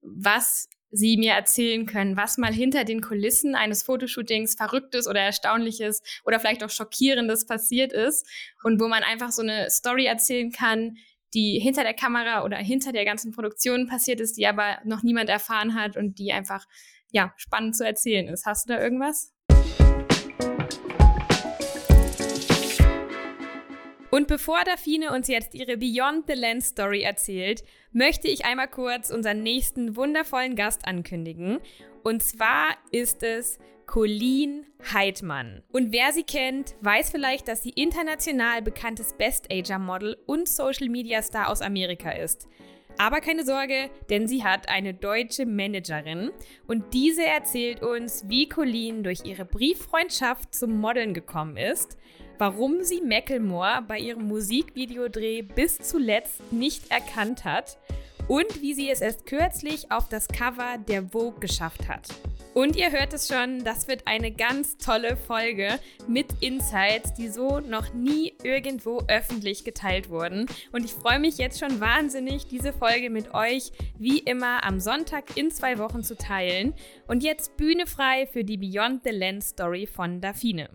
[0.00, 6.02] was sie mir erzählen können, was mal hinter den Kulissen eines Fotoshootings Verrücktes oder Erstaunliches
[6.24, 8.28] oder vielleicht auch Schockierendes passiert ist
[8.62, 10.98] und wo man einfach so eine Story erzählen kann,
[11.34, 15.28] die hinter der Kamera oder hinter der ganzen Produktion passiert ist, die aber noch niemand
[15.28, 16.66] erfahren hat und die einfach
[17.10, 18.46] ja spannend zu erzählen ist.
[18.46, 19.32] Hast du da irgendwas?
[24.10, 29.08] Und bevor Daphine uns jetzt ihre Beyond the Lens Story erzählt, möchte ich einmal kurz
[29.10, 31.60] unseren nächsten wundervollen Gast ankündigen.
[32.02, 35.62] Und zwar ist es Colleen Heidmann.
[35.70, 42.10] Und wer sie kennt, weiß vielleicht, dass sie international bekanntes Best-Ager-Model und Social-Media-Star aus Amerika
[42.10, 42.48] ist.
[42.98, 46.30] Aber keine Sorge, denn sie hat eine deutsche Managerin
[46.66, 51.96] und diese erzählt uns, wie Colleen durch ihre Brieffreundschaft zum Modeln gekommen ist,
[52.38, 57.78] warum sie Macklemore bei ihrem Musikvideodreh bis zuletzt nicht erkannt hat
[58.32, 62.08] und wie sie es erst kürzlich auf das Cover der Vogue geschafft hat.
[62.54, 65.78] Und ihr hört es schon, das wird eine ganz tolle Folge
[66.08, 70.46] mit Insights, die so noch nie irgendwo öffentlich geteilt wurden.
[70.72, 75.36] Und ich freue mich jetzt schon wahnsinnig, diese Folge mit euch wie immer am Sonntag
[75.36, 76.72] in zwei Wochen zu teilen.
[77.06, 80.70] Und jetzt Bühne frei für die Beyond the Lens Story von Daphine.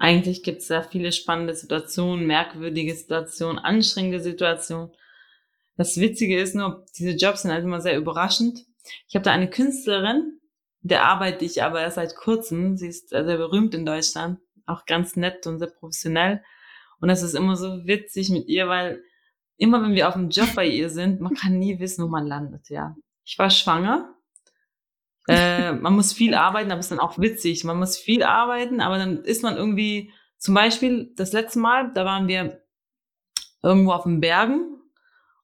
[0.00, 4.92] Eigentlich gibt es da viele spannende Situationen, merkwürdige Situationen, anstrengende Situationen.
[5.76, 8.64] Das Witzige ist nur, diese Jobs sind halt immer sehr überraschend.
[9.08, 10.40] Ich habe da eine Künstlerin,
[10.80, 12.78] der arbeite ich aber erst seit kurzem.
[12.78, 16.42] Sie ist sehr berühmt in Deutschland, auch ganz nett und sehr professionell.
[17.02, 19.02] Und das ist immer so witzig mit ihr, weil
[19.58, 22.26] immer wenn wir auf dem Job bei ihr sind, man kann nie wissen, wo man
[22.26, 22.96] landet, ja.
[23.26, 24.14] Ich war schwanger.
[25.28, 27.64] Äh, man muss viel arbeiten, aber es ist dann auch witzig.
[27.64, 32.04] Man muss viel arbeiten, aber dann ist man irgendwie, zum Beispiel das letzte Mal, da
[32.04, 32.62] waren wir
[33.62, 34.80] irgendwo auf den Bergen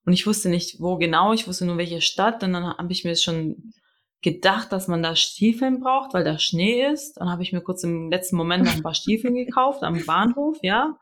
[0.07, 2.43] und ich wusste nicht, wo genau, ich wusste nur welche Stadt.
[2.45, 3.74] Und dann habe ich mir schon
[4.22, 7.14] gedacht, dass man da Stiefeln braucht, weil da Schnee ist.
[7.14, 10.59] Dann habe ich mir kurz im letzten Moment noch ein paar Stiefeln gekauft am Bahnhof,
[10.62, 10.97] ja.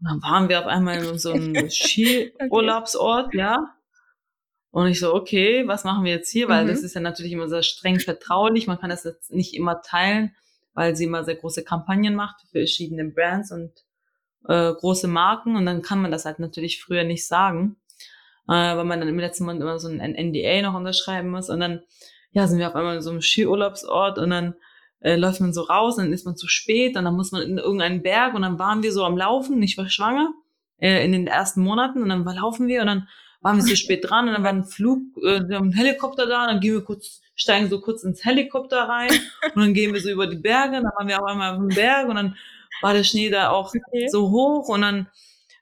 [0.00, 3.38] Und dann waren wir auf einmal in so einem Skiurlaubsort, okay.
[3.38, 3.73] ja.
[4.74, 6.48] Und ich so, okay, was machen wir jetzt hier?
[6.48, 6.68] Weil mhm.
[6.68, 8.66] das ist ja natürlich immer sehr streng vertraulich.
[8.66, 10.34] Man kann das jetzt nicht immer teilen,
[10.72, 13.72] weil sie immer sehr große Kampagnen macht für verschiedene Brands und
[14.48, 15.56] äh, große Marken.
[15.56, 17.76] Und dann kann man das halt natürlich früher nicht sagen
[18.48, 21.50] äh, weil man dann im letzten Monat immer so ein NDA noch unterschreiben muss.
[21.50, 21.80] Und dann,
[22.32, 24.54] ja, sind wir auf einmal in so einem Skiurlaubsort und dann
[25.00, 27.42] äh, läuft man so raus, und dann ist man zu spät und dann muss man
[27.42, 30.32] in irgendeinen Berg und dann waren wir so am Laufen, ich war schwanger
[30.78, 33.08] äh, in den ersten Monaten und dann laufen wir und dann
[33.44, 36.48] waren wir zu spät dran und dann war ein Flug, äh, ein Helikopter da und
[36.48, 39.10] dann gehen wir kurz, steigen so kurz ins Helikopter rein
[39.54, 41.58] und dann gehen wir so über die Berge, und dann waren wir auf einmal auf
[41.58, 42.36] dem Berg und dann
[42.80, 44.08] war der Schnee da auch okay.
[44.08, 45.08] so hoch und dann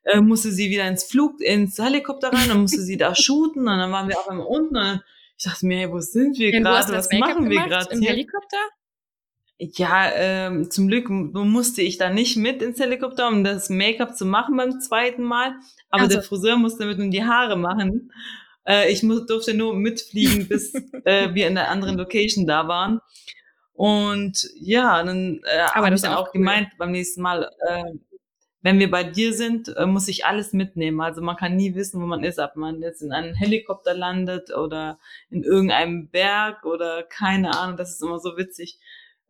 [0.04, 3.78] äh, musste sie wieder ins Flug, ins Helikopter rein, dann musste sie da shooten und
[3.78, 5.02] dann waren wir auf einmal unten und
[5.36, 6.92] ich dachte mir, hey, wo sind wir gerade?
[6.92, 8.58] Was machen wir gerade Im Helikopter?
[9.74, 14.26] Ja, ähm, zum Glück musste ich da nicht mit ins Helikopter, um das Make-up zu
[14.26, 15.54] machen beim zweiten Mal.
[15.88, 16.16] Aber also.
[16.16, 18.10] der Friseur musste mit um die Haare machen.
[18.66, 22.98] Äh, ich muss, durfte nur mitfliegen, bis äh, wir in der anderen Location da waren.
[23.74, 26.40] Und ja, dann äh, habe ich dann auch cool.
[26.40, 27.84] gemeint beim nächsten Mal, äh,
[28.62, 31.00] wenn wir bei dir sind, äh, muss ich alles mitnehmen.
[31.00, 34.52] Also man kann nie wissen, wo man ist, ob man jetzt in einem Helikopter landet
[34.52, 34.98] oder
[35.30, 37.76] in irgendeinem Berg oder keine Ahnung.
[37.76, 38.80] Das ist immer so witzig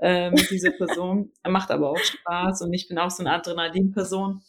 [0.02, 1.30] äh, mit dieser Person.
[1.42, 4.42] er macht aber auch Spaß und ich bin auch so eine Adrenalin-Person.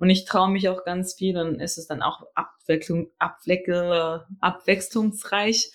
[0.00, 5.70] Und ich traue mich auch ganz viel und ist es dann auch Abwechslung, Abwechsel, abwechslungsreich,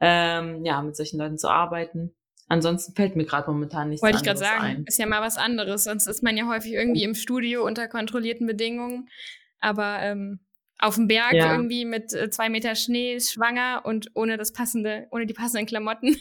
[0.00, 2.14] ähm, ja, mit solchen Leuten zu arbeiten.
[2.48, 4.84] Ansonsten fällt mir gerade momentan nichts Wollte ich gerade sagen, ein.
[4.84, 5.84] ist ja mal was anderes.
[5.84, 9.08] Sonst ist man ja häufig irgendwie im Studio unter kontrollierten Bedingungen.
[9.58, 10.40] Aber ähm,
[10.78, 11.50] auf dem Berg ja.
[11.50, 16.16] irgendwie mit äh, zwei Meter Schnee, schwanger und ohne das passende, ohne die passenden Klamotten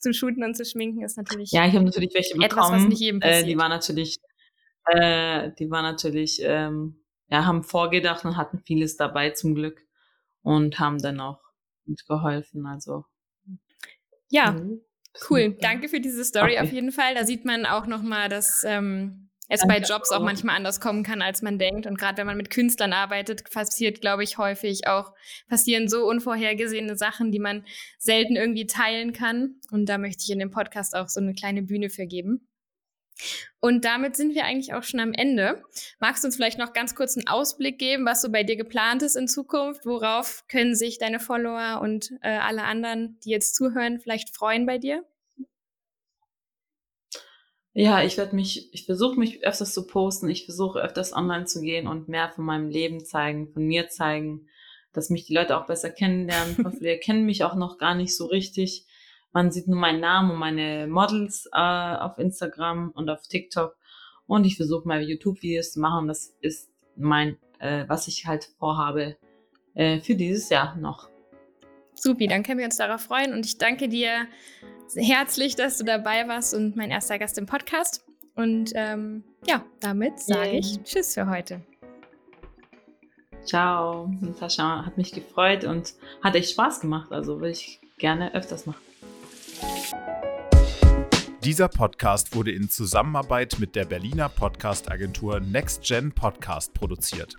[0.00, 1.52] zu shooten und zu schminken ist natürlich.
[1.52, 2.50] Ja, ich habe natürlich welche bekommen.
[2.50, 3.44] Etwas, was nicht jedem passiert.
[3.44, 4.18] Äh, die war natürlich,
[4.86, 9.80] äh, die war natürlich, ähm, ja, haben vorgedacht und hatten vieles dabei zum Glück
[10.42, 11.40] und haben dann auch
[11.84, 12.66] mitgeholfen.
[12.66, 13.04] Also
[14.30, 14.52] ja.
[14.52, 14.80] Mhm.
[15.28, 16.60] Cool, danke für diese Story okay.
[16.60, 17.14] auf jeden Fall.
[17.14, 21.22] Da sieht man auch nochmal, dass ähm, es bei Jobs auch manchmal anders kommen kann,
[21.22, 21.86] als man denkt.
[21.86, 25.12] Und gerade wenn man mit Künstlern arbeitet, passiert, glaube ich, häufig auch,
[25.48, 27.64] passieren so unvorhergesehene Sachen, die man
[27.98, 29.56] selten irgendwie teilen kann.
[29.70, 32.46] Und da möchte ich in dem Podcast auch so eine kleine Bühne für geben.
[33.58, 35.62] Und damit sind wir eigentlich auch schon am Ende.
[35.98, 39.02] Magst du uns vielleicht noch ganz kurz einen Ausblick geben, was so bei dir geplant
[39.02, 39.84] ist in Zukunft?
[39.84, 44.78] Worauf können sich deine Follower und äh, alle anderen, die jetzt zuhören, vielleicht freuen bei
[44.78, 45.04] dir?
[47.72, 51.60] Ja, ich werde mich, ich versuche mich öfters zu posten, ich versuche öfters online zu
[51.60, 54.48] gehen und mehr von meinem Leben zeigen, von mir zeigen,
[54.92, 56.56] dass mich die Leute auch besser kennenlernen.
[56.78, 58.86] Viele kennen mich auch noch gar nicht so richtig.
[59.32, 63.76] Man sieht nur meinen Namen und meine Models äh, auf Instagram und auf TikTok.
[64.26, 66.08] Und ich versuche mal YouTube-Videos zu machen.
[66.08, 69.16] Das ist mein, äh, was ich halt vorhabe
[69.74, 71.08] äh, für dieses Jahr noch.
[71.94, 73.32] Supi, dann können wir uns darauf freuen.
[73.32, 74.26] Und ich danke dir
[74.96, 78.04] herzlich, dass du dabei warst und mein erster Gast im Podcast.
[78.34, 81.60] Und ähm, ja, damit sage ich Tschüss für heute.
[83.44, 87.10] Ciao, Natascha, hat mich gefreut und hat echt Spaß gemacht.
[87.12, 88.80] Also will ich gerne öfters machen.
[91.44, 97.36] Dieser Podcast wurde in Zusammenarbeit mit der Berliner Podcast-Agentur NextGen Podcast produziert.